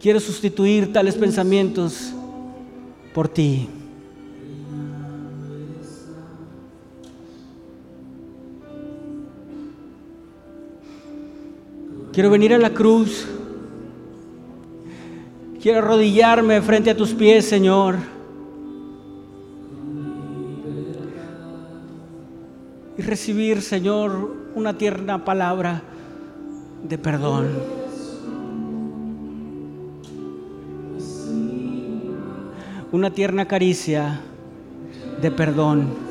[0.00, 2.12] Quiero sustituir tales pensamientos
[3.14, 3.68] por ti.
[12.12, 13.26] Quiero venir a la cruz
[15.60, 17.96] Quiero arrodillarme frente a tus pies, Señor.
[22.96, 25.82] Y recibir, Señor, una tierna palabra
[26.82, 27.79] de perdón.
[32.92, 34.20] Una tierna caricia
[35.22, 36.09] de perdón.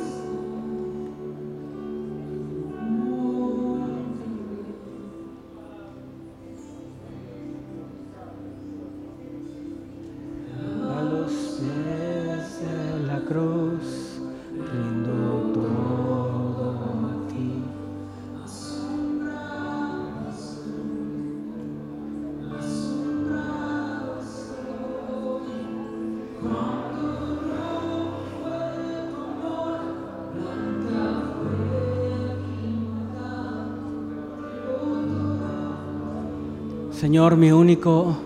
[37.38, 38.17] Mi único,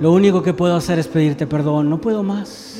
[0.00, 2.78] lo único que puedo hacer es pedirte perdón, no puedo más.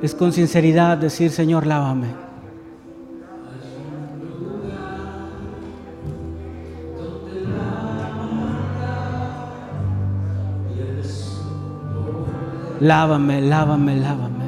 [0.00, 2.08] Es con sinceridad decir, Señor, lávame.
[12.80, 14.41] Lávame, lávame, lávame.